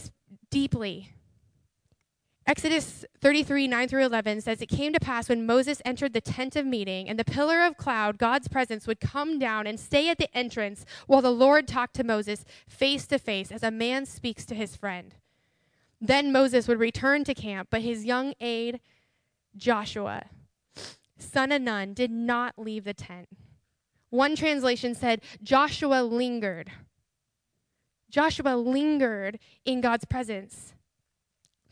deeply 0.49 1.13
Exodus 2.45 3.05
33, 3.21 3.69
9 3.69 3.87
through 3.87 4.05
11 4.05 4.41
says, 4.41 4.61
It 4.61 4.67
came 4.67 4.91
to 4.91 4.99
pass 4.99 5.29
when 5.29 5.45
Moses 5.45 5.81
entered 5.85 6.11
the 6.11 6.19
tent 6.19 6.57
of 6.57 6.65
meeting, 6.65 7.07
and 7.07 7.17
the 7.17 7.23
pillar 7.23 7.61
of 7.61 7.77
cloud, 7.77 8.17
God's 8.17 8.49
presence, 8.49 8.85
would 8.85 8.99
come 8.99 9.39
down 9.39 9.65
and 9.65 9.79
stay 9.79 10.09
at 10.09 10.17
the 10.17 10.35
entrance 10.37 10.85
while 11.07 11.21
the 11.21 11.31
Lord 11.31 11.67
talked 11.67 11.95
to 11.95 12.03
Moses 12.03 12.43
face 12.67 13.07
to 13.07 13.17
face 13.17 13.49
as 13.49 13.63
a 13.63 13.71
man 13.71 14.05
speaks 14.05 14.45
to 14.45 14.55
his 14.55 14.75
friend. 14.75 15.15
Then 16.01 16.33
Moses 16.33 16.67
would 16.67 16.79
return 16.79 17.23
to 17.23 17.33
camp, 17.33 17.69
but 17.71 17.81
his 17.81 18.03
young 18.03 18.33
aide, 18.41 18.81
Joshua, 19.55 20.23
son 21.17 21.53
of 21.53 21.61
Nun, 21.61 21.93
did 21.93 22.11
not 22.11 22.59
leave 22.59 22.83
the 22.83 22.93
tent. 22.93 23.29
One 24.09 24.35
translation 24.35 24.95
said, 24.95 25.21
Joshua 25.41 26.03
lingered. 26.03 26.71
Joshua 28.09 28.57
lingered 28.57 29.39
in 29.63 29.79
God's 29.79 30.05
presence. 30.05 30.73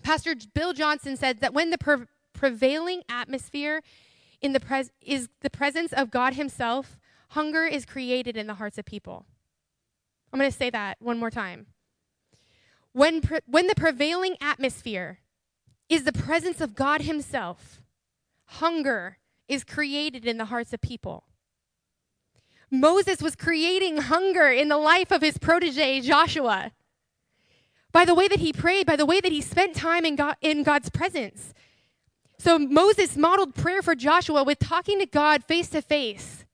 Pastor 0.02 0.36
Bill 0.54 0.74
Johnson 0.74 1.16
said 1.16 1.40
that 1.40 1.54
when 1.54 1.70
the 1.70 1.78
pre- 1.78 2.06
prevailing 2.34 3.04
atmosphere 3.10 3.82
in 4.42 4.54
the 4.54 4.60
pres- 4.60 4.92
is 5.02 5.30
the 5.42 5.50
presence 5.50 5.94
of 5.94 6.12
God 6.12 6.34
Himself, 6.34 6.98
hunger 7.30 7.66
is 7.66 7.86
created 7.86 8.36
in 8.36 8.48
the 8.48 8.56
hearts 8.56 8.78
of 8.78 8.86
people. 8.86 9.26
I'm 10.32 10.40
going 10.40 10.52
to 10.52 10.58
say 10.58 10.70
that 10.70 10.98
one 11.00 11.20
more 11.20 11.32
time. 11.32 11.68
When, 12.94 13.22
pre- 13.22 13.40
when 13.46 13.68
the 13.68 13.76
prevailing 13.76 14.36
atmosphere 14.42 15.20
is 15.90 16.04
the 16.04 16.14
presence 16.14 16.62
of 16.62 16.76
God 16.76 17.02
Himself, 17.02 17.82
hunger 18.46 19.18
is 19.48 19.64
created 19.64 20.26
in 20.26 20.38
the 20.38 20.46
hearts 20.46 20.74
of 20.74 20.82
people. 20.82 21.26
Moses 22.72 23.22
was 23.22 23.36
creating 23.36 23.98
hunger 23.98 24.48
in 24.48 24.70
the 24.70 24.78
life 24.78 25.12
of 25.12 25.22
his 25.22 25.38
protege, 25.38 26.00
Joshua 26.00 26.72
by 27.92 28.06
the 28.06 28.16
way 28.16 28.28
that 28.28 28.40
he 28.40 28.54
prayed, 28.54 28.86
by 28.86 28.96
the 28.96 29.06
way 29.06 29.20
that 29.20 29.32
he 29.32 29.42
spent 29.42 29.76
time 29.76 30.06
in, 30.06 30.16
God, 30.16 30.36
in 30.42 30.64
God's 30.64 30.90
presence. 30.90 31.54
So 32.38 32.58
Moses 32.58 33.18
modeled 33.18 33.54
prayer 33.54 33.82
for 33.82 33.96
Joshua 33.96 34.44
with 34.44 34.60
talking 34.60 35.00
to 35.00 35.06
God 35.06 35.44
face 35.44 35.70
to 35.70 35.82
face. 35.82 36.46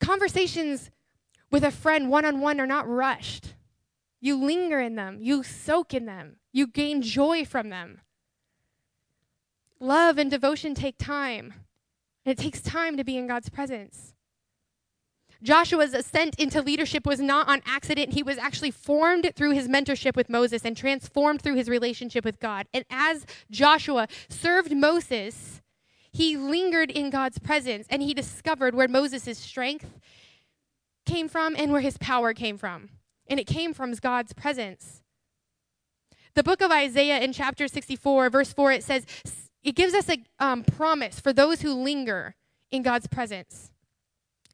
Conversations 0.00 0.90
with 1.50 1.62
a 1.62 1.70
friend 1.70 2.10
one 2.10 2.24
on 2.24 2.40
one 2.40 2.60
are 2.60 2.66
not 2.66 2.88
rushed. 2.88 3.54
You 4.20 4.36
linger 4.36 4.80
in 4.80 4.96
them, 4.96 5.18
you 5.20 5.42
soak 5.42 5.94
in 5.94 6.06
them, 6.06 6.36
you 6.52 6.66
gain 6.66 7.02
joy 7.02 7.44
from 7.44 7.70
them. 7.70 8.00
Love 9.78 10.18
and 10.18 10.30
devotion 10.30 10.74
take 10.74 10.98
time, 10.98 11.54
and 12.24 12.32
it 12.32 12.42
takes 12.42 12.60
time 12.60 12.96
to 12.96 13.04
be 13.04 13.16
in 13.16 13.26
God's 13.26 13.48
presence. 13.48 14.14
Joshua's 15.42 15.94
ascent 15.94 16.34
into 16.38 16.60
leadership 16.60 17.06
was 17.06 17.20
not 17.20 17.48
on 17.48 17.62
accident. 17.64 18.12
He 18.12 18.22
was 18.22 18.38
actually 18.38 18.70
formed 18.70 19.32
through 19.34 19.52
his 19.52 19.68
mentorship 19.68 20.16
with 20.16 20.28
Moses 20.28 20.64
and 20.64 20.76
transformed 20.76 21.40
through 21.40 21.56
his 21.56 21.68
relationship 21.68 22.24
with 22.24 22.40
God. 22.40 22.66
And 22.74 22.84
as 22.90 23.24
Joshua 23.50 24.06
served 24.28 24.76
Moses, 24.76 25.62
he 26.12 26.36
lingered 26.36 26.90
in 26.90 27.10
God's 27.10 27.38
presence 27.38 27.86
and 27.88 28.02
he 28.02 28.12
discovered 28.12 28.74
where 28.74 28.88
Moses' 28.88 29.38
strength 29.38 29.98
came 31.06 31.28
from 31.28 31.56
and 31.56 31.72
where 31.72 31.80
his 31.80 31.96
power 31.98 32.34
came 32.34 32.58
from. 32.58 32.90
And 33.26 33.40
it 33.40 33.46
came 33.46 33.72
from 33.72 33.92
God's 33.94 34.32
presence. 34.32 35.02
The 36.34 36.42
book 36.42 36.60
of 36.60 36.70
Isaiah 36.70 37.20
in 37.20 37.32
chapter 37.32 37.66
64, 37.66 38.30
verse 38.30 38.52
4, 38.52 38.72
it 38.72 38.84
says, 38.84 39.06
it 39.62 39.72
gives 39.72 39.94
us 39.94 40.08
a 40.08 40.22
um, 40.38 40.64
promise 40.64 41.20
for 41.20 41.32
those 41.32 41.62
who 41.62 41.72
linger 41.74 42.34
in 42.70 42.82
God's 42.82 43.06
presence. 43.06 43.70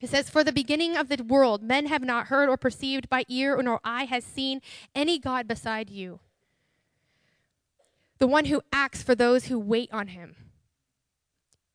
It 0.06 0.10
says, 0.10 0.30
For 0.30 0.44
the 0.44 0.52
beginning 0.52 0.96
of 0.96 1.08
the 1.08 1.20
world, 1.24 1.64
men 1.64 1.86
have 1.86 2.02
not 2.02 2.28
heard 2.28 2.48
or 2.48 2.56
perceived 2.56 3.08
by 3.08 3.24
ear, 3.26 3.60
nor 3.60 3.80
eye 3.82 4.04
has 4.04 4.22
seen 4.22 4.60
any 4.94 5.18
God 5.18 5.48
beside 5.48 5.90
you. 5.90 6.20
The 8.18 8.28
one 8.28 8.44
who 8.44 8.62
acts 8.72 9.02
for 9.02 9.16
those 9.16 9.46
who 9.46 9.58
wait 9.58 9.92
on 9.92 10.06
him. 10.06 10.36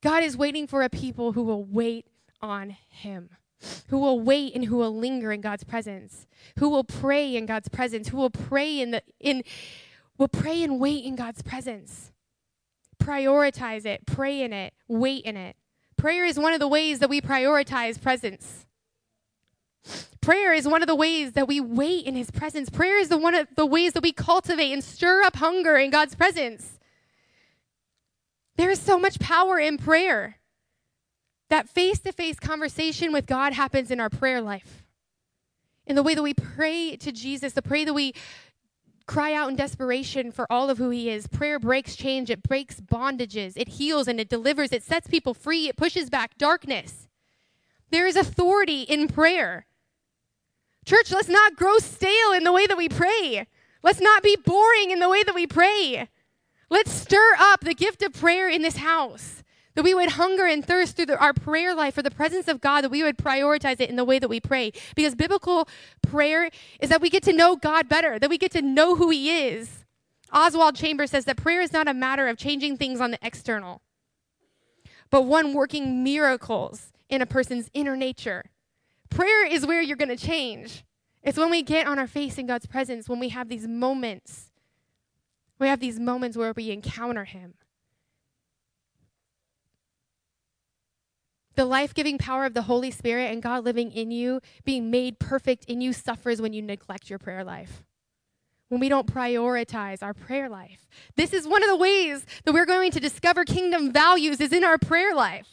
God 0.01 0.23
is 0.23 0.37
waiting 0.37 0.65
for 0.65 0.81
a 0.81 0.89
people 0.89 1.33
who 1.33 1.43
will 1.43 1.65
wait 1.65 2.05
on 2.41 2.69
him, 2.69 3.31
who 3.89 3.99
will 3.99 4.21
wait 4.21 4.55
and 4.55 4.63
who 4.63 4.77
will 4.77 4.95
linger 4.95 5.33
in 5.33 5.41
God's 5.41 5.65
presence, 5.65 6.25
who 6.57 6.69
will 6.69 6.85
pray 6.85 7.35
in 7.35 7.45
God's 7.45 7.67
presence, 7.67 8.07
who 8.07 8.17
will 8.17 8.29
pray 8.29 8.79
in 8.79 8.91
the 8.91 9.03
in 9.19 9.43
will 10.17 10.29
pray 10.29 10.63
and 10.63 10.79
wait 10.79 11.03
in 11.03 11.17
God's 11.17 11.41
presence. 11.41 12.13
Prioritize 12.97 13.85
it, 13.85 14.05
pray 14.05 14.41
in 14.41 14.53
it, 14.53 14.73
wait 14.87 15.25
in 15.25 15.35
it. 15.35 15.57
Prayer 16.01 16.25
is 16.25 16.39
one 16.39 16.51
of 16.51 16.59
the 16.59 16.67
ways 16.67 16.97
that 16.97 17.11
we 17.11 17.21
prioritize 17.21 18.01
presence. 18.01 18.65
Prayer 20.19 20.51
is 20.51 20.67
one 20.67 20.81
of 20.81 20.87
the 20.87 20.95
ways 20.95 21.33
that 21.33 21.47
we 21.47 21.61
wait 21.61 22.07
in 22.07 22.15
his 22.15 22.31
presence. 22.31 22.71
Prayer 22.71 22.97
is 22.97 23.09
the 23.09 23.19
one 23.19 23.35
of 23.35 23.47
the 23.55 23.67
ways 23.67 23.93
that 23.93 24.01
we 24.01 24.11
cultivate 24.11 24.73
and 24.73 24.83
stir 24.83 25.21
up 25.21 25.35
hunger 25.35 25.77
in 25.77 25.91
God's 25.91 26.15
presence. 26.15 26.79
There 28.55 28.71
is 28.71 28.79
so 28.79 28.97
much 28.97 29.19
power 29.19 29.59
in 29.59 29.77
prayer. 29.77 30.37
That 31.49 31.69
face 31.69 31.99
to 31.99 32.11
face 32.11 32.39
conversation 32.39 33.13
with 33.13 33.27
God 33.27 33.53
happens 33.53 33.91
in 33.91 33.99
our 33.99 34.09
prayer 34.09 34.41
life. 34.41 34.83
In 35.85 35.95
the 35.95 36.01
way 36.01 36.15
that 36.15 36.23
we 36.23 36.33
pray 36.33 36.95
to 36.95 37.11
Jesus, 37.11 37.53
the 37.53 37.61
pray 37.61 37.85
that 37.85 37.93
we 37.93 38.15
cry 39.11 39.33
out 39.33 39.49
in 39.49 39.57
desperation 39.57 40.31
for 40.31 40.49
all 40.49 40.69
of 40.69 40.77
who 40.77 40.89
he 40.89 41.09
is. 41.09 41.27
Prayer 41.27 41.59
breaks 41.59 41.97
change, 41.97 42.29
it 42.29 42.41
breaks 42.41 42.79
bondages, 42.79 43.53
it 43.57 43.67
heals 43.67 44.07
and 44.07 44.21
it 44.21 44.29
delivers, 44.29 44.71
it 44.71 44.83
sets 44.83 45.07
people 45.07 45.33
free, 45.33 45.67
it 45.67 45.75
pushes 45.75 46.09
back 46.09 46.37
darkness. 46.37 47.09
There 47.89 48.07
is 48.07 48.15
authority 48.15 48.83
in 48.83 49.09
prayer. 49.09 49.65
Church, 50.85 51.11
let's 51.11 51.27
not 51.27 51.57
grow 51.57 51.77
stale 51.79 52.31
in 52.31 52.45
the 52.45 52.53
way 52.53 52.65
that 52.65 52.77
we 52.77 52.87
pray. 52.87 53.47
Let's 53.83 53.99
not 53.99 54.23
be 54.23 54.37
boring 54.37 54.91
in 54.91 54.99
the 54.99 55.09
way 55.09 55.23
that 55.23 55.35
we 55.35 55.45
pray. 55.45 56.07
Let's 56.69 56.91
stir 56.91 57.35
up 57.37 57.65
the 57.65 57.73
gift 57.73 58.01
of 58.01 58.13
prayer 58.13 58.47
in 58.47 58.61
this 58.61 58.77
house 58.77 59.40
that 59.75 59.83
we 59.83 59.93
would 59.93 60.11
hunger 60.11 60.45
and 60.45 60.65
thirst 60.65 60.95
through 60.95 61.07
the, 61.07 61.19
our 61.19 61.33
prayer 61.33 61.73
life 61.73 61.95
for 61.95 62.01
the 62.01 62.11
presence 62.11 62.47
of 62.47 62.61
God, 62.61 62.81
that 62.81 62.91
we 62.91 63.03
would 63.03 63.17
prioritize 63.17 63.79
it 63.79 63.89
in 63.89 63.95
the 63.95 64.03
way 64.03 64.19
that 64.19 64.29
we 64.29 64.39
pray. 64.39 64.71
Because 64.95 65.15
biblical 65.15 65.67
prayer 66.01 66.49
is 66.79 66.89
that 66.89 67.01
we 67.01 67.09
get 67.09 67.23
to 67.23 67.33
know 67.33 67.55
God 67.55 67.87
better, 67.87 68.19
that 68.19 68.29
we 68.29 68.37
get 68.37 68.51
to 68.51 68.61
know 68.61 68.95
who 68.95 69.09
He 69.09 69.47
is. 69.47 69.85
Oswald 70.33 70.75
Chambers 70.75 71.11
says 71.11 71.25
that 71.25 71.37
prayer 71.37 71.61
is 71.61 71.73
not 71.73 71.87
a 71.87 71.93
matter 71.93 72.27
of 72.27 72.37
changing 72.37 72.77
things 72.77 73.01
on 73.01 73.11
the 73.11 73.19
external, 73.21 73.81
but 75.09 75.23
one 75.23 75.53
working 75.53 76.03
miracles 76.03 76.91
in 77.09 77.21
a 77.21 77.25
person's 77.25 77.69
inner 77.73 77.97
nature. 77.97 78.45
Prayer 79.09 79.45
is 79.45 79.65
where 79.65 79.81
you're 79.81 79.97
going 79.97 80.09
to 80.09 80.15
change. 80.15 80.85
It's 81.21 81.37
when 81.37 81.51
we 81.51 81.61
get 81.61 81.85
on 81.85 81.99
our 81.99 82.07
face 82.07 82.37
in 82.37 82.47
God's 82.47 82.65
presence, 82.65 83.09
when 83.09 83.19
we 83.19 83.29
have 83.29 83.49
these 83.49 83.67
moments. 83.67 84.49
We 85.59 85.67
have 85.67 85.79
these 85.79 85.99
moments 85.99 86.37
where 86.37 86.53
we 86.55 86.71
encounter 86.71 87.25
Him. 87.25 87.53
The 91.55 91.65
life 91.65 91.93
giving 91.93 92.17
power 92.17 92.45
of 92.45 92.53
the 92.53 92.63
Holy 92.63 92.91
Spirit 92.91 93.31
and 93.31 93.41
God 93.41 93.65
living 93.65 93.91
in 93.91 94.11
you, 94.11 94.39
being 94.63 94.89
made 94.89 95.19
perfect 95.19 95.65
in 95.65 95.81
you, 95.81 95.93
suffers 95.93 96.41
when 96.41 96.53
you 96.53 96.61
neglect 96.61 97.09
your 97.09 97.19
prayer 97.19 97.43
life. 97.43 97.83
When 98.69 98.79
we 98.79 98.87
don't 98.87 99.05
prioritize 99.05 100.01
our 100.01 100.13
prayer 100.13 100.47
life. 100.47 100.87
This 101.17 101.33
is 101.33 101.45
one 101.45 101.61
of 101.61 101.69
the 101.69 101.75
ways 101.75 102.25
that 102.45 102.53
we're 102.53 102.65
going 102.65 102.91
to 102.91 103.01
discover 103.01 103.43
kingdom 103.43 103.91
values 103.91 104.39
is 104.39 104.53
in 104.53 104.63
our 104.63 104.77
prayer 104.77 105.13
life. 105.13 105.47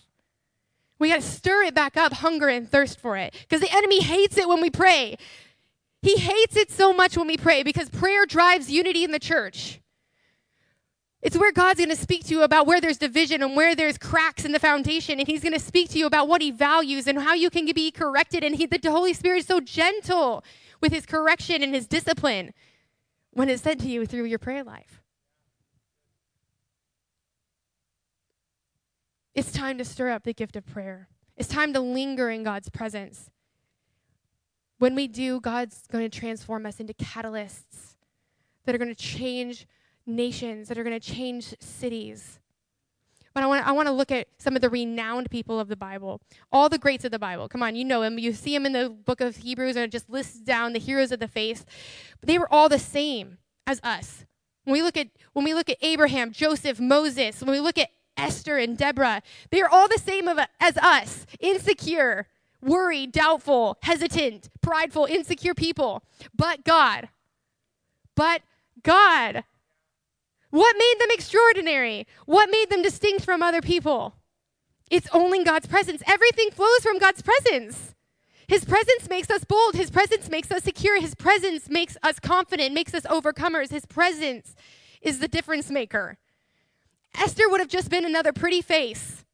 We 1.00 1.08
got 1.08 1.16
to 1.16 1.22
stir 1.22 1.64
it 1.64 1.74
back 1.74 1.96
up, 1.96 2.12
hunger 2.12 2.48
and 2.48 2.68
thirst 2.68 3.00
for 3.00 3.16
it. 3.16 3.34
Because 3.48 3.60
the 3.60 3.76
enemy 3.76 4.00
hates 4.00 4.36
it 4.36 4.48
when 4.48 4.60
we 4.60 4.70
pray. 4.70 5.16
He 6.02 6.16
hates 6.16 6.56
it 6.56 6.70
so 6.70 6.92
much 6.92 7.16
when 7.16 7.26
we 7.26 7.36
pray 7.36 7.64
because 7.64 7.88
prayer 7.88 8.24
drives 8.24 8.70
unity 8.70 9.02
in 9.02 9.10
the 9.10 9.18
church. 9.18 9.80
It's 11.20 11.36
where 11.36 11.50
God's 11.50 11.78
going 11.78 11.90
to 11.90 11.96
speak 11.96 12.24
to 12.24 12.34
you 12.34 12.42
about 12.42 12.66
where 12.66 12.80
there's 12.80 12.98
division 12.98 13.42
and 13.42 13.56
where 13.56 13.74
there's 13.74 13.98
cracks 13.98 14.44
in 14.44 14.52
the 14.52 14.60
foundation. 14.60 15.18
And 15.18 15.26
He's 15.26 15.42
going 15.42 15.52
to 15.52 15.58
speak 15.58 15.90
to 15.90 15.98
you 15.98 16.06
about 16.06 16.28
what 16.28 16.40
He 16.40 16.50
values 16.50 17.08
and 17.08 17.18
how 17.18 17.34
you 17.34 17.50
can 17.50 17.66
be 17.72 17.90
corrected. 17.90 18.44
And 18.44 18.54
he, 18.54 18.66
the 18.66 18.90
Holy 18.90 19.12
Spirit 19.12 19.38
is 19.38 19.46
so 19.46 19.60
gentle 19.60 20.44
with 20.80 20.92
His 20.92 21.06
correction 21.06 21.62
and 21.62 21.74
His 21.74 21.88
discipline 21.88 22.54
when 23.32 23.48
it's 23.48 23.62
said 23.62 23.80
to 23.80 23.88
you 23.88 24.06
through 24.06 24.24
your 24.24 24.38
prayer 24.38 24.62
life. 24.62 25.02
It's 29.34 29.52
time 29.52 29.78
to 29.78 29.84
stir 29.84 30.10
up 30.10 30.24
the 30.24 30.32
gift 30.32 30.56
of 30.56 30.66
prayer. 30.66 31.08
It's 31.36 31.48
time 31.48 31.72
to 31.72 31.80
linger 31.80 32.30
in 32.30 32.42
God's 32.42 32.68
presence. 32.68 33.30
When 34.78 34.94
we 34.94 35.08
do, 35.08 35.40
God's 35.40 35.86
going 35.90 36.08
to 36.08 36.18
transform 36.18 36.66
us 36.66 36.80
into 36.80 36.94
catalysts 36.94 37.96
that 38.64 38.74
are 38.74 38.78
going 38.78 38.94
to 38.94 38.94
change 38.94 39.66
nations, 40.08 40.68
that 40.68 40.78
are 40.78 40.84
going 40.84 40.98
to 40.98 41.14
change 41.14 41.54
cities. 41.60 42.40
But 43.34 43.44
I 43.44 43.46
want, 43.46 43.66
I 43.68 43.72
want 43.72 43.86
to 43.86 43.92
look 43.92 44.10
at 44.10 44.26
some 44.38 44.56
of 44.56 44.62
the 44.62 44.70
renowned 44.70 45.30
people 45.30 45.60
of 45.60 45.68
the 45.68 45.76
Bible, 45.76 46.20
all 46.50 46.68
the 46.68 46.78
greats 46.78 47.04
of 47.04 47.12
the 47.12 47.18
Bible. 47.18 47.48
Come 47.48 47.62
on, 47.62 47.76
you 47.76 47.84
know 47.84 48.00
them. 48.00 48.18
You 48.18 48.32
see 48.32 48.52
them 48.52 48.66
in 48.66 48.72
the 48.72 48.90
book 48.90 49.20
of 49.20 49.36
Hebrews, 49.36 49.76
and 49.76 49.84
it 49.84 49.92
just 49.92 50.10
lists 50.10 50.40
down 50.40 50.72
the 50.72 50.80
heroes 50.80 51.12
of 51.12 51.20
the 51.20 51.28
faith. 51.28 51.64
But 52.20 52.26
they 52.26 52.38
were 52.38 52.52
all 52.52 52.68
the 52.68 52.80
same 52.80 53.38
as 53.66 53.80
us. 53.84 54.24
When 54.64 54.72
we 54.72 54.82
look 54.82 54.96
at 54.96 55.08
when 55.34 55.44
we 55.44 55.54
look 55.54 55.70
at 55.70 55.76
Abraham, 55.82 56.32
Joseph, 56.32 56.80
Moses, 56.80 57.40
when 57.40 57.52
we 57.52 57.60
look 57.60 57.78
at 57.78 57.90
Esther 58.16 58.58
and 58.58 58.76
Deborah, 58.76 59.22
they 59.50 59.62
are 59.62 59.68
all 59.68 59.88
the 59.88 59.98
same 59.98 60.26
of, 60.26 60.38
as 60.60 60.76
us, 60.78 61.24
insecure, 61.38 62.26
worried, 62.60 63.12
doubtful, 63.12 63.78
hesitant, 63.82 64.50
prideful, 64.60 65.04
insecure 65.04 65.54
people. 65.54 66.02
But 66.34 66.64
God, 66.64 67.08
but 68.16 68.42
God 68.82 69.44
what 70.50 70.76
made 70.78 70.94
them 70.98 71.10
extraordinary? 71.10 72.06
What 72.26 72.50
made 72.50 72.70
them 72.70 72.82
distinct 72.82 73.24
from 73.24 73.42
other 73.42 73.60
people? 73.60 74.14
It's 74.90 75.08
only 75.12 75.44
God's 75.44 75.66
presence. 75.66 76.02
Everything 76.06 76.50
flows 76.50 76.80
from 76.82 76.98
God's 76.98 77.22
presence. 77.22 77.94
His 78.46 78.64
presence 78.64 79.10
makes 79.10 79.30
us 79.30 79.44
bold. 79.44 79.74
His 79.74 79.90
presence 79.90 80.30
makes 80.30 80.50
us 80.50 80.64
secure. 80.64 80.98
His 81.00 81.14
presence 81.14 81.68
makes 81.68 81.98
us 82.02 82.18
confident, 82.18 82.72
makes 82.72 82.94
us 82.94 83.02
overcomers. 83.02 83.70
His 83.70 83.84
presence 83.84 84.54
is 85.02 85.18
the 85.18 85.28
difference 85.28 85.70
maker. 85.70 86.16
Esther 87.14 87.48
would 87.48 87.60
have 87.60 87.68
just 87.68 87.90
been 87.90 88.06
another 88.06 88.32
pretty 88.32 88.62
face. 88.62 89.24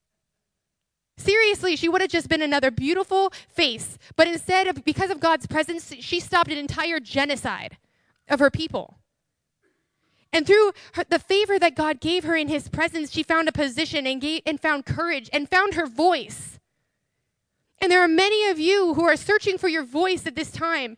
Seriously, 1.16 1.76
she 1.76 1.88
would 1.88 2.00
have 2.00 2.10
just 2.10 2.28
been 2.28 2.42
another 2.42 2.72
beautiful 2.72 3.32
face. 3.48 3.98
But 4.16 4.26
instead, 4.26 4.66
of, 4.66 4.84
because 4.84 5.10
of 5.10 5.20
God's 5.20 5.46
presence, 5.46 5.94
she 6.00 6.18
stopped 6.18 6.50
an 6.50 6.58
entire 6.58 6.98
genocide 6.98 7.76
of 8.28 8.40
her 8.40 8.50
people. 8.50 8.98
And 10.34 10.44
through 10.44 10.72
her, 10.94 11.04
the 11.08 11.20
favor 11.20 11.60
that 11.60 11.76
God 11.76 12.00
gave 12.00 12.24
her 12.24 12.34
in 12.34 12.48
his 12.48 12.68
presence, 12.68 13.12
she 13.12 13.22
found 13.22 13.48
a 13.48 13.52
position 13.52 14.04
and, 14.04 14.20
gave, 14.20 14.42
and 14.44 14.60
found 14.60 14.84
courage 14.84 15.30
and 15.32 15.48
found 15.48 15.74
her 15.74 15.86
voice. 15.86 16.58
And 17.80 17.90
there 17.90 18.02
are 18.02 18.08
many 18.08 18.50
of 18.50 18.58
you 18.58 18.94
who 18.94 19.04
are 19.04 19.14
searching 19.16 19.58
for 19.58 19.68
your 19.68 19.84
voice 19.84 20.26
at 20.26 20.34
this 20.34 20.50
time. 20.50 20.96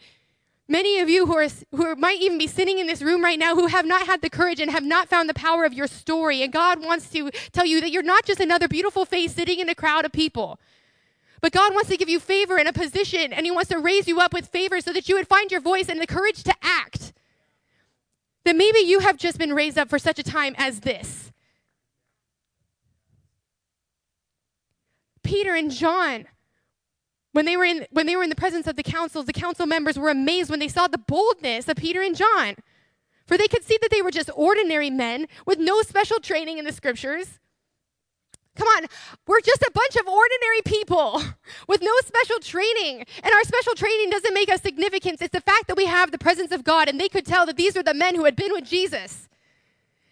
Many 0.69 1.01
of 1.01 1.11
you 1.11 1.27
who, 1.27 1.37
are, 1.37 1.49
who 1.73 1.95
might 1.97 2.23
even 2.23 2.39
be 2.39 2.47
sitting 2.47 2.79
in 2.79 2.87
this 2.87 3.03
room 3.03 3.23
right 3.23 3.39
now 3.39 3.55
who 3.55 3.67
have 3.67 3.85
not 3.85 4.07
had 4.07 4.23
the 4.23 4.31
courage 4.31 4.59
and 4.59 4.71
have 4.71 4.83
not 4.83 5.09
found 5.09 5.29
the 5.29 5.35
power 5.35 5.67
of 5.67 5.75
your 5.75 5.87
story. 5.87 6.43
And 6.43 6.51
God 6.51 6.83
wants 6.83 7.11
to 7.11 7.31
tell 7.53 7.67
you 7.67 7.83
that 7.83 7.91
you're 7.91 8.03
not 8.03 8.25
just 8.25 8.41
another 8.41 8.69
beautiful 8.69 9.05
face 9.05 9.35
sitting 9.35 9.59
in 9.59 9.69
a 9.69 9.75
crowd 9.75 10.07
of 10.07 10.13
people. 10.13 10.59
But 11.43 11.53
God 11.53 11.75
wants 11.75 11.91
to 11.91 11.99
give 11.99 12.09
you 12.09 12.21
favor 12.21 12.57
and 12.57 12.69
a 12.69 12.73
position, 12.73 13.35
and 13.35 13.45
He 13.45 13.53
wants 13.53 13.69
to 13.69 13.79
raise 13.79 14.09
you 14.09 14.19
up 14.19 14.33
with 14.33 14.49
favor 14.49 14.81
so 14.81 14.95
that 14.95 15.11
you 15.11 15.15
would 15.17 15.29
find 15.29 15.51
your 15.51 15.61
voice 15.61 15.91
and 15.91 16.01
the 16.01 16.07
courage 16.07 16.43
to 16.45 16.55
act 16.63 17.13
that 18.47 18.55
maybe 18.55 18.79
you 18.79 19.01
have 19.01 19.17
just 19.17 19.39
been 19.39 19.53
raised 19.53 19.77
up 19.77 19.91
for 19.91 19.99
such 19.99 20.21
a 20.21 20.23
time 20.23 20.55
as 20.57 20.81
this. 20.81 21.33
Peter 25.25 25.57
and 25.57 25.73
John, 25.73 26.27
when 27.33 27.45
they 27.45 27.57
were 27.57 27.65
in, 27.65 27.87
when 27.91 28.07
they 28.07 28.15
were 28.15 28.23
in 28.23 28.31
the 28.31 28.37
presence 28.37 28.69
of 28.69 28.77
the 28.77 28.85
councils, 28.85 29.27
the 29.27 29.33
council 29.33 29.67
members 29.67 29.99
were 29.99 30.11
amazed 30.11 30.49
when 30.49 30.61
they 30.61 30.69
saw 30.69 30.87
the 30.87 30.97
boldness 30.97 31.69
of 31.69 31.77
Peter 31.77 32.01
and 32.01 32.15
John. 32.15 32.55
For 33.27 33.37
they 33.37 33.49
could 33.49 33.65
see 33.65 33.79
that 33.83 33.91
they 33.91 34.01
were 34.01 34.13
just 34.13 34.31
ordinary 34.37 34.91
men 34.91 35.27
with 35.45 35.59
no 35.59 35.83
special 35.83 36.21
training 36.21 36.59
in 36.59 36.65
the 36.65 36.73
scriptures. 36.73 37.41
Come 38.57 38.69
on, 38.69 38.87
we're 39.27 39.41
just 39.41 39.63
a 39.63 39.71
bunch 39.73 39.97
of 39.97 40.09
ordinary 40.09 40.63
people 40.65 41.23
with 41.69 41.83
no 41.83 41.93
special 42.05 42.39
training. 42.39 43.05
And 43.23 43.35
our 43.35 43.45
special 43.45 43.75
training 43.75 44.11
doesn't 44.11 44.35
make 44.35 44.49
us 44.49 44.63
significant. 44.63 45.21
It's 45.21 45.33
the 45.33 45.41
fact 45.41 45.69
that 45.69 45.77
we 45.77 45.87
have 45.87 46.11
the 46.11 46.19
presence 46.19 46.53
of 46.53 46.65
God, 46.65 46.89
and 46.89 46.99
they 46.99 47.09
could 47.09 47.27
tell 47.27 47.47
that 47.47 47.57
these 47.57 47.77
were 47.77 47.83
the 47.83 47.95
men 47.95 48.15
who 48.15 48.25
had 48.25 48.37
been 48.37 48.53
with 48.53 48.65
Jesus. 48.65 49.29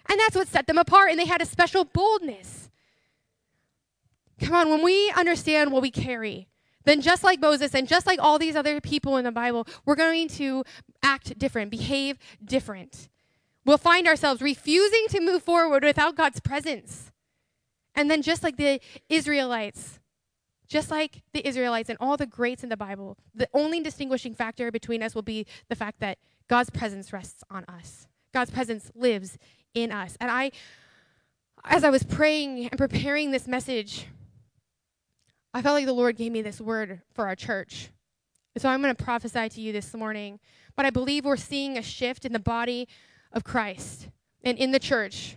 And 0.09 0.20
that's 0.20 0.37
what 0.37 0.48
set 0.48 0.66
them 0.66 0.78
apart, 0.78 1.11
and 1.11 1.18
they 1.18 1.26
had 1.26 1.40
a 1.40 1.46
special 1.46 1.85
boldness. 1.85 2.68
Come 4.40 4.54
on, 4.54 4.68
when 4.68 4.83
we 4.83 5.11
understand 5.16 5.72
what 5.72 5.80
we 5.80 5.90
carry, 5.90 6.48
then 6.85 7.00
just 7.00 7.24
like 7.24 7.40
Moses 7.40 7.74
and 7.74 7.88
just 7.88 8.07
like 8.07 8.18
all 8.20 8.38
these 8.38 8.57
other 8.57 8.80
people 8.80 9.16
in 9.16 9.24
the 9.24 9.33
Bible, 9.33 9.66
we're 9.87 9.94
going 9.94 10.28
to 10.28 10.64
act 11.02 11.38
different, 11.38 11.70
behave 11.70 12.18
different. 12.44 13.09
We'll 13.64 13.78
find 13.78 14.07
ourselves 14.07 14.42
refusing 14.42 15.07
to 15.11 15.20
move 15.20 15.42
forward 15.42 15.83
without 15.83 16.16
God's 16.16 16.40
presence. 16.40 17.11
And 17.94 18.11
then, 18.11 18.22
just 18.22 18.42
like 18.42 18.57
the 18.57 18.80
Israelites, 19.09 20.00
just 20.66 20.90
like 20.90 21.22
the 21.33 21.46
Israelites 21.46 21.88
and 21.88 21.98
all 22.00 22.16
the 22.16 22.26
greats 22.26 22.62
in 22.62 22.68
the 22.68 22.76
Bible, 22.76 23.16
the 23.35 23.48
only 23.52 23.80
distinguishing 23.80 24.35
factor 24.35 24.70
between 24.70 25.02
us 25.02 25.14
will 25.14 25.22
be 25.22 25.46
the 25.68 25.76
fact 25.76 26.00
that 26.00 26.18
God's 26.48 26.70
presence 26.70 27.12
rests 27.12 27.44
on 27.50 27.64
us. 27.64 28.07
God's 28.33 28.50
presence 28.50 28.90
lives 28.94 29.38
in 29.74 29.92
us. 29.92 30.16
And 30.20 30.30
I, 30.30 30.50
as 31.64 31.85
I 31.85 31.90
was 31.90 32.02
praying 32.02 32.68
and 32.68 32.78
preparing 32.78 33.30
this 33.30 33.46
message, 33.46 34.07
I 35.52 35.62
felt 35.62 35.74
like 35.74 35.87
the 35.87 35.92
Lord 35.92 36.16
gave 36.16 36.33
me 36.33 36.42
this 36.42 36.61
word 36.61 37.02
for 37.12 37.26
our 37.26 37.37
church. 37.37 37.90
so 38.57 38.68
I'm 38.68 38.83
going 38.83 38.94
to 38.94 39.04
prophesy 39.04 39.48
to 39.48 39.61
you 39.61 39.72
this 39.72 39.94
morning. 39.94 40.40
But 40.76 40.87
I 40.87 40.90
believe 40.90 41.24
we're 41.24 41.37
seeing 41.37 41.78
a 41.78 41.83
shift 41.83 42.24
in 42.24 42.33
the 42.33 42.40
body 42.40 42.88
of 43.33 43.44
Christ 43.44 44.09
and 44.42 44.59
in 44.59 44.72
the 44.72 44.80
church. 44.80 45.37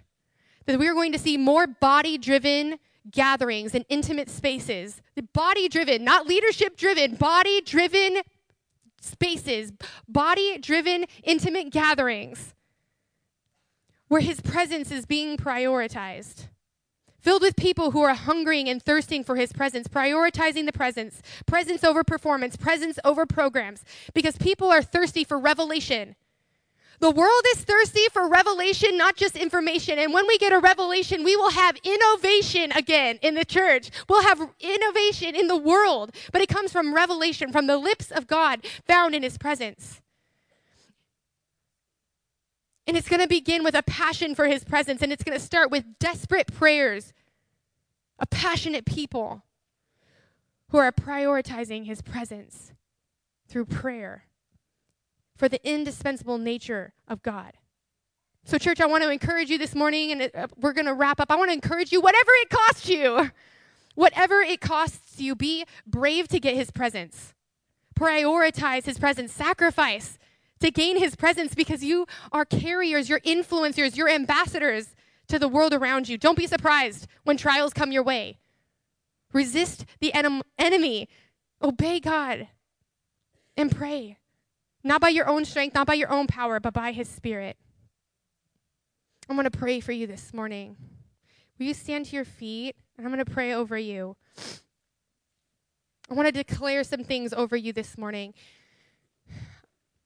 That 0.68 0.80
we 0.80 0.88
are 0.88 0.94
going 0.94 1.12
to 1.14 1.20
see 1.20 1.38
more 1.38 1.66
body 1.66 2.18
driven 2.18 2.78
gatherings 3.10 3.74
and 3.74 3.86
intimate 3.90 4.30
spaces. 4.30 5.02
Body 5.34 5.68
driven, 5.68 6.04
not 6.04 6.28
leadership 6.28 6.78
driven, 6.78 7.16
body 7.16 7.62
driven 7.62 8.22
spaces, 9.02 9.74
body 10.08 10.58
driven 10.60 11.06
intimate 11.24 11.72
gatherings 11.72 12.54
where 14.08 14.22
his 14.22 14.40
presence 14.40 14.92
is 14.92 15.06
being 15.06 15.38
prioritized 15.38 16.48
filled 17.28 17.42
with 17.42 17.58
people 17.58 17.92
who 17.92 18.02
are 18.02 18.14
hungering 18.14 18.70
and 18.70 18.82
thirsting 18.82 19.22
for 19.22 19.36
his 19.36 19.52
presence, 19.52 19.90
prioritizing 19.90 20.66
the 20.66 20.72
presence, 20.72 21.22
presence 21.46 21.84
over 21.84 22.02
performance, 22.02 22.56
presence 22.56 22.98
over 23.04 23.26
programs, 23.26 23.84
because 24.14 24.38
people 24.38 24.72
are 24.72 24.82
thirsty 24.82 25.26
for 25.26 25.38
revelation. 25.38 26.16
The 27.00 27.12
world 27.12 27.44
is 27.56 27.62
thirsty 27.64 28.08
for 28.12 28.28
revelation, 28.28 28.98
not 28.98 29.16
just 29.16 29.36
information. 29.36 30.00
And 30.00 30.14
when 30.14 30.26
we 30.28 30.38
get 30.40 30.52
a 30.52 30.60
revelation, 30.60 31.24
we 31.24 31.36
will 31.36 31.52
have 31.52 31.78
innovation 31.84 32.72
again 32.72 33.20
in 33.22 33.36
the 33.36 33.46
church. 33.46 33.92
We'll 34.10 34.24
have 34.24 34.42
innovation 34.60 35.36
in 35.36 35.48
the 35.48 35.58
world, 35.58 36.16
but 36.32 36.42
it 36.42 36.50
comes 36.50 36.72
from 36.72 36.96
revelation, 36.96 37.52
from 37.52 37.68
the 37.68 37.78
lips 37.78 38.10
of 38.10 38.26
God 38.26 38.66
found 38.86 39.14
in 39.14 39.22
his 39.22 39.38
presence. 39.38 40.02
And 42.88 42.98
it's 42.98 43.10
going 43.10 43.22
to 43.22 43.28
begin 43.28 43.64
with 43.64 43.76
a 43.76 43.84
passion 43.84 44.34
for 44.34 44.48
his 44.48 44.64
presence, 44.64 45.02
and 45.02 45.12
it's 45.12 45.24
going 45.24 45.38
to 45.38 45.44
start 45.44 45.70
with 45.70 46.00
desperate 46.00 46.52
prayers, 46.52 47.14
a 48.18 48.26
passionate 48.26 48.86
people 48.86 49.44
who 50.70 50.78
are 50.78 50.92
prioritizing 50.92 51.86
his 51.86 52.02
presence 52.02 52.72
through 53.48 53.66
prayer 53.66 54.24
for 55.38 55.48
the 55.48 55.66
indispensable 55.68 56.38
nature 56.38 56.94
of 57.08 57.22
God. 57.22 57.54
So, 58.44 58.58
church, 58.58 58.80
I 58.80 58.86
want 58.86 59.04
to 59.04 59.10
encourage 59.10 59.50
you 59.50 59.58
this 59.58 59.76
morning, 59.76 60.12
and 60.12 60.32
uh, 60.34 60.48
we're 60.58 60.74
going 60.74 60.86
to 60.86 60.94
wrap 60.94 61.20
up. 61.20 61.30
I 61.30 61.36
want 61.36 61.50
to 61.50 61.54
encourage 61.54 61.92
you, 61.92 62.02
whatever 62.02 62.32
it 62.36 62.50
costs 62.50 62.88
you, 62.90 63.32
whatever 63.96 64.40
it 64.40 64.62
costs 64.62 65.20
you, 65.20 65.36
be 65.36 65.66
brave 65.86 66.28
to 66.30 66.40
get 66.40 66.56
his 66.56 66.72
presence. 66.72 67.34
Prioritize 68.00 68.86
his 68.86 69.00
presence, 69.00 69.34
sacrifice 69.34 70.18
to 70.60 70.72
gain 70.72 70.98
his 70.98 71.16
presence 71.16 71.56
because 71.56 71.84
you 71.84 72.08
are 72.32 72.46
carriers, 72.46 73.10
you're 73.10 73.20
influencers, 73.20 73.96
you're 73.96 74.10
ambassadors 74.10 74.96
to 75.28 75.38
the 75.38 75.48
world 75.48 75.74
around 75.74 76.08
you. 76.08 76.18
Don't 76.18 76.38
be 76.38 76.48
surprised 76.48 77.08
when 77.24 77.38
trials 77.38 77.74
come 77.74 77.92
your 77.92 78.04
way. 78.04 78.40
Resist 79.34 79.86
the 80.00 80.14
en- 80.14 80.42
enemy, 80.58 81.10
obey 81.62 82.00
God, 82.00 82.48
and 83.58 83.76
pray. 83.76 84.18
Not 84.88 85.02
by 85.02 85.10
your 85.10 85.28
own 85.28 85.44
strength, 85.44 85.74
not 85.74 85.86
by 85.86 85.96
your 85.96 86.10
own 86.10 86.28
power, 86.28 86.62
but 86.62 86.74
by 86.74 86.94
his 86.94 87.10
spirit. 87.10 87.58
I'm 89.28 89.36
going 89.36 89.44
to 89.44 89.52
pray 89.52 89.82
for 89.82 89.92
you 89.92 90.08
this 90.08 90.34
morning. 90.34 90.78
Will 91.60 91.66
you 91.66 91.74
stand 91.74 92.06
to 92.06 92.16
your 92.16 92.24
feet? 92.24 92.74
And 92.98 93.06
I'm 93.06 93.12
going 93.12 93.24
to 93.24 93.30
pray 93.30 93.54
over 93.54 93.78
you. 93.78 94.16
I 96.10 96.14
want 96.14 96.28
to 96.28 96.32
declare 96.32 96.86
some 96.86 97.04
things 97.04 97.34
over 97.34 97.58
you 97.58 97.74
this 97.74 97.98
morning. 97.98 98.34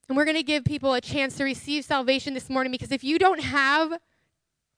And 0.07 0.17
we're 0.17 0.25
going 0.25 0.35
to 0.37 0.43
give 0.43 0.65
people 0.65 0.95
a 0.95 1.01
chance 1.01 1.37
to 1.37 1.43
receive 1.43 1.85
salvation 1.85 2.33
this 2.33 2.49
morning 2.49 2.71
because 2.71 2.91
if 2.91 3.03
you 3.03 3.19
don't 3.19 3.41
have 3.41 3.93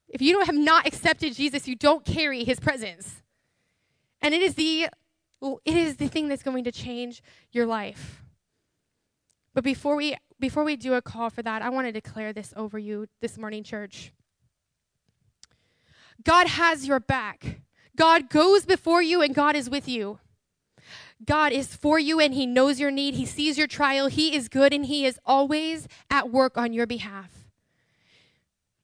if 0.09 0.21
you 0.21 0.33
don't 0.33 0.45
have 0.45 0.55
not 0.55 0.85
accepted 0.85 1.33
Jesus, 1.33 1.65
you 1.65 1.75
don't 1.77 2.03
carry 2.03 2.43
his 2.43 2.59
presence. 2.59 3.21
And 4.21 4.33
it 4.33 4.41
is 4.41 4.55
the 4.55 4.89
it 5.63 5.77
is 5.77 5.95
the 5.95 6.09
thing 6.09 6.27
that's 6.27 6.43
going 6.43 6.65
to 6.65 6.73
change 6.73 7.23
your 7.53 7.65
life. 7.65 8.22
But 9.53 9.63
before 9.63 9.95
we 9.95 10.15
before 10.39 10.63
we 10.63 10.75
do 10.75 10.95
a 10.95 11.01
call 11.01 11.29
for 11.29 11.41
that, 11.41 11.61
I 11.61 11.69
want 11.69 11.87
to 11.87 11.91
declare 11.91 12.33
this 12.33 12.53
over 12.57 12.77
you 12.77 13.07
this 13.21 13.37
morning, 13.37 13.63
church. 13.63 14.11
God 16.23 16.47
has 16.47 16.85
your 16.87 16.99
back. 16.99 17.61
God 17.95 18.29
goes 18.29 18.65
before 18.65 19.01
you 19.01 19.21
and 19.21 19.33
God 19.33 19.55
is 19.55 19.69
with 19.69 19.87
you. 19.87 20.19
God 21.23 21.51
is 21.53 21.75
for 21.75 21.99
you 21.99 22.19
and 22.19 22.33
He 22.33 22.45
knows 22.45 22.79
your 22.79 22.91
need. 22.91 23.15
He 23.15 23.25
sees 23.25 23.57
your 23.57 23.67
trial. 23.67 24.07
He 24.07 24.35
is 24.35 24.49
good 24.49 24.73
and 24.73 24.85
He 24.85 25.05
is 25.05 25.19
always 25.25 25.87
at 26.09 26.31
work 26.31 26.57
on 26.57 26.73
your 26.73 26.87
behalf. 26.87 27.47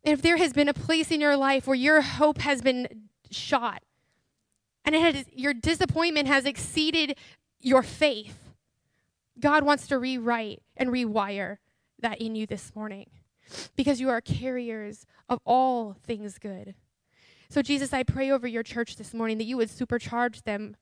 If 0.04 0.22
there 0.22 0.38
has 0.38 0.54
been 0.54 0.70
a 0.70 0.74
place 0.74 1.12
in 1.12 1.20
your 1.20 1.36
life 1.36 1.68
where 1.68 1.76
your 1.76 2.02
hope 2.02 2.40
has 2.40 2.62
been 2.62 3.10
shot 3.32 3.84
and 4.86 4.96
it 4.96 5.02
has, 5.02 5.26
your 5.34 5.54
disappointment 5.54 6.28
has 6.28 6.46
exceeded 6.46 7.18
your 7.60 7.84
faith, 7.84 8.49
God 9.40 9.64
wants 9.64 9.88
to 9.88 9.98
rewrite 9.98 10.62
and 10.76 10.90
rewire 10.90 11.58
that 12.00 12.22
in 12.22 12.36
you 12.36 12.46
this 12.46 12.76
morning 12.76 13.10
because 13.76 14.00
you 14.00 14.10
are 14.10 14.22
carriers 14.22 15.06
of 15.28 15.40
all 15.46 15.96
things 16.06 16.38
good. 16.38 16.76
So, 17.50 17.62
Jesus, 17.62 17.94
I 17.94 18.04
pray 18.04 18.30
over 18.30 18.48
your 18.48 18.64
church 18.64 18.96
this 18.96 19.14
morning 19.14 19.38
that 19.40 19.46
you 19.46 19.58
would 19.58 19.70
supercharge 19.70 20.44
them 20.44 20.76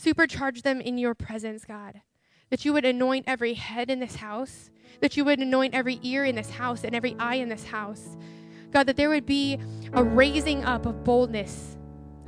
Supercharge 0.00 0.62
them 0.62 0.80
in 0.80 0.98
your 0.98 1.14
presence, 1.14 1.64
God. 1.64 2.02
That 2.50 2.64
you 2.64 2.72
would 2.72 2.84
anoint 2.84 3.24
every 3.26 3.54
head 3.54 3.90
in 3.90 3.98
this 3.98 4.16
house, 4.16 4.70
that 5.00 5.16
you 5.16 5.24
would 5.24 5.40
anoint 5.40 5.74
every 5.74 5.98
ear 6.02 6.24
in 6.24 6.36
this 6.36 6.50
house 6.50 6.84
and 6.84 6.94
every 6.94 7.16
eye 7.18 7.36
in 7.36 7.48
this 7.48 7.64
house. 7.64 8.16
God, 8.70 8.86
that 8.86 8.96
there 8.96 9.08
would 9.08 9.26
be 9.26 9.58
a 9.94 10.04
raising 10.04 10.64
up 10.64 10.86
of 10.86 11.02
boldness, 11.02 11.75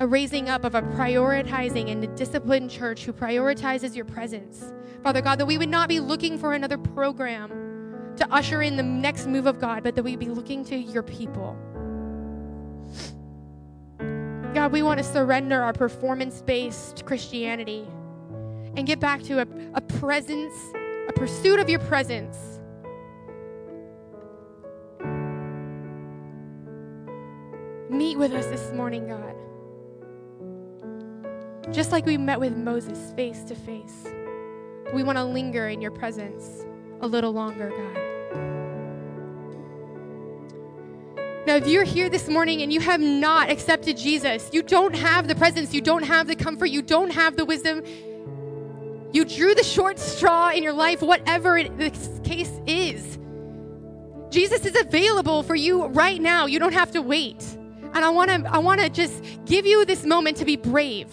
a 0.01 0.07
raising 0.07 0.49
up 0.49 0.65
of 0.65 0.75
a 0.75 0.83
prioritizing 0.83 1.91
and 1.91 2.05
a 2.05 2.07
disciplined 2.09 2.71
church 2.71 3.05
who 3.05 3.13
prioritizes 3.13 3.97
your 3.97 4.05
presence. 4.05 4.73
Father 5.03 5.21
God, 5.21 5.39
that 5.39 5.47
we 5.47 5.59
would 5.59 5.69
not 5.69 5.89
be 5.89 6.01
looking 6.01 6.39
for 6.39 6.55
another 6.55 6.79
program 6.79 8.15
to 8.17 8.33
usher 8.33 8.63
in 8.63 8.77
the 8.77 8.83
next 8.83 9.27
move 9.27 9.47
of 9.47 9.59
God, 9.61 9.83
but 9.83 9.95
that 9.97 10.03
we'd 10.03 10.19
be 10.19 10.29
looking 10.29 10.65
to 10.67 10.77
your 10.77 11.03
people. 11.03 11.57
God, 14.55 14.73
we 14.73 14.83
want 14.83 14.99
to 14.99 15.05
surrender 15.05 15.63
our 15.63 15.73
performance 15.73 16.43
based 16.43 17.05
Christianity 17.05 17.87
and 18.77 18.87
get 18.87 19.01
back 19.01 19.23
to 19.25 19.41
a, 19.41 19.47
a 19.75 19.81
presence, 19.81 20.55
a 21.09 21.13
pursuit 21.13 21.59
of 21.59 21.69
your 21.69 21.81
presence. 21.81 22.37
Meet 27.91 28.17
with 28.17 28.33
us 28.33 28.47
this 28.47 28.73
morning, 28.73 29.09
God. 29.09 29.35
Just 31.73 31.93
like 31.93 32.07
we 32.07 32.17
met 32.17 32.41
with 32.41 32.57
Moses 32.57 33.13
face 33.15 33.45
to 33.45 33.55
face, 33.55 34.07
we 34.95 35.03
want 35.03 35.19
to 35.19 35.25
linger 35.25 35.69
in 35.69 35.83
your 35.83 35.91
presence 35.91 36.65
a 37.01 37.07
little 37.07 37.33
longer, 37.33 37.69
God. 37.69 38.09
Now, 41.47 41.57
if 41.57 41.67
you're 41.67 41.85
here 41.85 42.09
this 42.09 42.29
morning 42.29 42.63
and 42.63 42.73
you 42.73 42.81
have 42.81 43.01
not 43.01 43.51
accepted 43.51 43.97
Jesus, 43.97 44.51
you 44.53 44.63
don't 44.63 44.95
have 44.95 45.29
the 45.29 45.35
presence, 45.35 45.73
you 45.73 45.81
don't 45.81 46.03
have 46.05 46.27
the 46.27 46.37
comfort, 46.37 46.67
you 46.67 46.83
don't 46.83 47.11
have 47.11 47.37
the 47.37 47.45
wisdom, 47.45 47.83
you 49.13 49.25
drew 49.25 49.55
the 49.55 49.65
short 49.65 49.99
straw 49.99 50.51
in 50.51 50.63
your 50.63 50.75
life, 50.75 51.01
whatever 51.01 51.57
it, 51.57 51.77
the 51.79 51.91
case 52.23 52.61
is. 52.67 53.19
Jesus 54.31 54.67
is 54.67 54.77
available 54.79 55.43
for 55.43 55.55
you 55.55 55.87
right 55.87 56.21
now. 56.21 56.47
You 56.47 56.59
don't 56.59 56.75
have 56.75 56.91
to 56.93 57.03
wait. 57.03 57.43
And 57.95 58.05
I 58.05 58.11
want 58.11 58.31
to 58.31 58.45
I 58.53 58.59
want 58.59 58.81
to 58.83 58.91
just 58.91 59.23
give 59.47 59.65
you 59.65 59.87
this 59.87 60.05
moment 60.05 60.37
to 60.39 60.45
be 60.45 60.57
brave. 60.57 61.09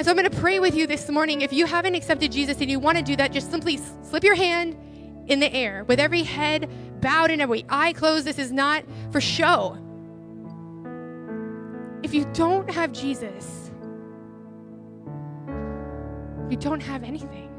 And 0.00 0.06
so 0.06 0.12
I'm 0.12 0.16
going 0.16 0.30
to 0.30 0.40
pray 0.40 0.60
with 0.60 0.74
you 0.74 0.86
this 0.86 1.10
morning. 1.10 1.42
If 1.42 1.52
you 1.52 1.66
haven't 1.66 1.94
accepted 1.94 2.32
Jesus 2.32 2.58
and 2.62 2.70
you 2.70 2.80
want 2.80 2.96
to 2.96 3.04
do 3.04 3.16
that, 3.16 3.32
just 3.32 3.50
simply 3.50 3.78
slip 4.02 4.24
your 4.24 4.34
hand 4.34 4.74
in 5.26 5.40
the 5.40 5.52
air 5.52 5.84
with 5.84 6.00
every 6.00 6.22
head 6.22 6.70
bowed 7.02 7.30
and 7.30 7.42
every 7.42 7.66
eye 7.68 7.92
closed. 7.92 8.24
This 8.24 8.38
is 8.38 8.50
not 8.50 8.82
for 9.10 9.20
show. 9.20 9.76
If 12.02 12.14
you 12.14 12.24
don't 12.32 12.70
have 12.70 12.92
Jesus, 12.92 13.70
you 16.48 16.56
don't 16.56 16.80
have 16.80 17.02
anything. 17.04 17.50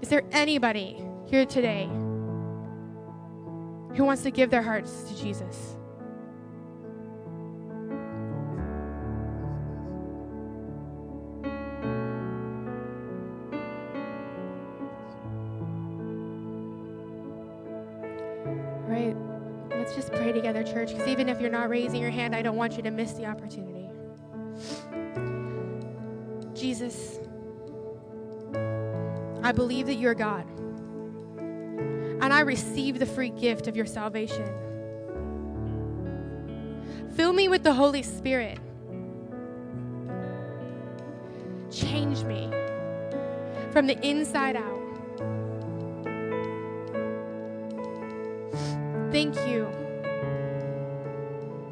Is 0.00 0.08
there 0.08 0.24
anybody 0.32 1.04
here 1.26 1.44
today 1.44 1.84
who 3.94 4.02
wants 4.02 4.22
to 4.22 4.30
give 4.30 4.48
their 4.48 4.62
hearts 4.62 5.02
to 5.10 5.16
Jesus? 5.22 5.77
Together, 20.32 20.62
church, 20.62 20.90
because 20.90 21.08
even 21.08 21.28
if 21.28 21.40
you're 21.40 21.50
not 21.50 21.68
raising 21.68 22.00
your 22.00 22.10
hand, 22.10 22.34
I 22.34 22.42
don't 22.42 22.56
want 22.56 22.76
you 22.76 22.82
to 22.82 22.90
miss 22.90 23.12
the 23.14 23.26
opportunity. 23.26 23.88
Jesus, 26.54 27.18
I 29.42 29.52
believe 29.52 29.86
that 29.86 29.94
you're 29.94 30.14
God, 30.14 30.46
and 31.38 32.32
I 32.32 32.40
receive 32.40 32.98
the 32.98 33.06
free 33.06 33.30
gift 33.30 33.68
of 33.68 33.76
your 33.76 33.86
salvation. 33.86 34.46
Fill 37.14 37.32
me 37.32 37.48
with 37.48 37.62
the 37.62 37.72
Holy 37.72 38.02
Spirit. 38.02 38.58
Change 41.70 42.22
me 42.24 42.50
from 43.72 43.86
the 43.86 43.98
inside 44.06 44.56
out. 44.56 44.77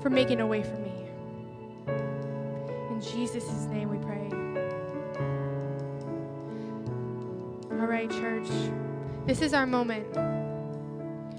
For 0.07 0.11
making 0.11 0.40
a 0.40 0.47
way 0.47 0.62
for 0.62 0.77
me. 0.77 0.92
In 1.88 3.01
Jesus' 3.01 3.66
name 3.73 3.88
we 3.88 3.99
pray. 3.99 4.29
All 7.73 7.88
right, 7.88 8.09
church. 8.09 8.47
This 9.27 9.42
is 9.42 9.53
our 9.53 9.66
moment. 9.66 10.07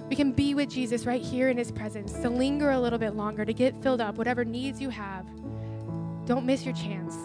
We 0.09 0.17
can 0.17 0.33
be 0.33 0.53
with 0.53 0.69
Jesus 0.69 1.05
right 1.05 1.21
here 1.21 1.47
in 1.47 1.57
his 1.57 1.71
presence, 1.71 2.11
to 2.19 2.29
linger 2.29 2.71
a 2.71 2.79
little 2.81 2.99
bit 2.99 3.15
longer, 3.15 3.45
to 3.45 3.53
get 3.53 3.81
filled 3.81 4.01
up, 4.01 4.17
whatever 4.17 4.43
needs 4.43 4.81
you 4.81 4.89
have. 4.89 5.25
Don't 6.25 6.45
miss 6.45 6.65
your 6.65 6.75
chance 6.75 7.15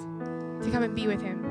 to 0.65 0.71
come 0.71 0.85
and 0.85 0.95
be 0.95 1.09
with 1.09 1.21
him 1.21 1.42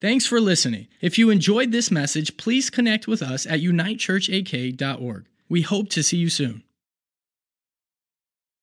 Thanks 0.00 0.24
for 0.24 0.40
listening. 0.40 0.88
If 1.02 1.18
you 1.18 1.28
enjoyed 1.28 1.72
this 1.72 1.90
message, 1.90 2.38
please 2.38 2.70
connect 2.70 3.06
with 3.06 3.20
us 3.20 3.44
at 3.44 3.60
unitechurchak.org. 3.60 5.26
We 5.48 5.62
hope 5.62 5.90
to 5.90 6.02
see 6.02 6.16
you 6.16 6.30
soon. 6.30 6.62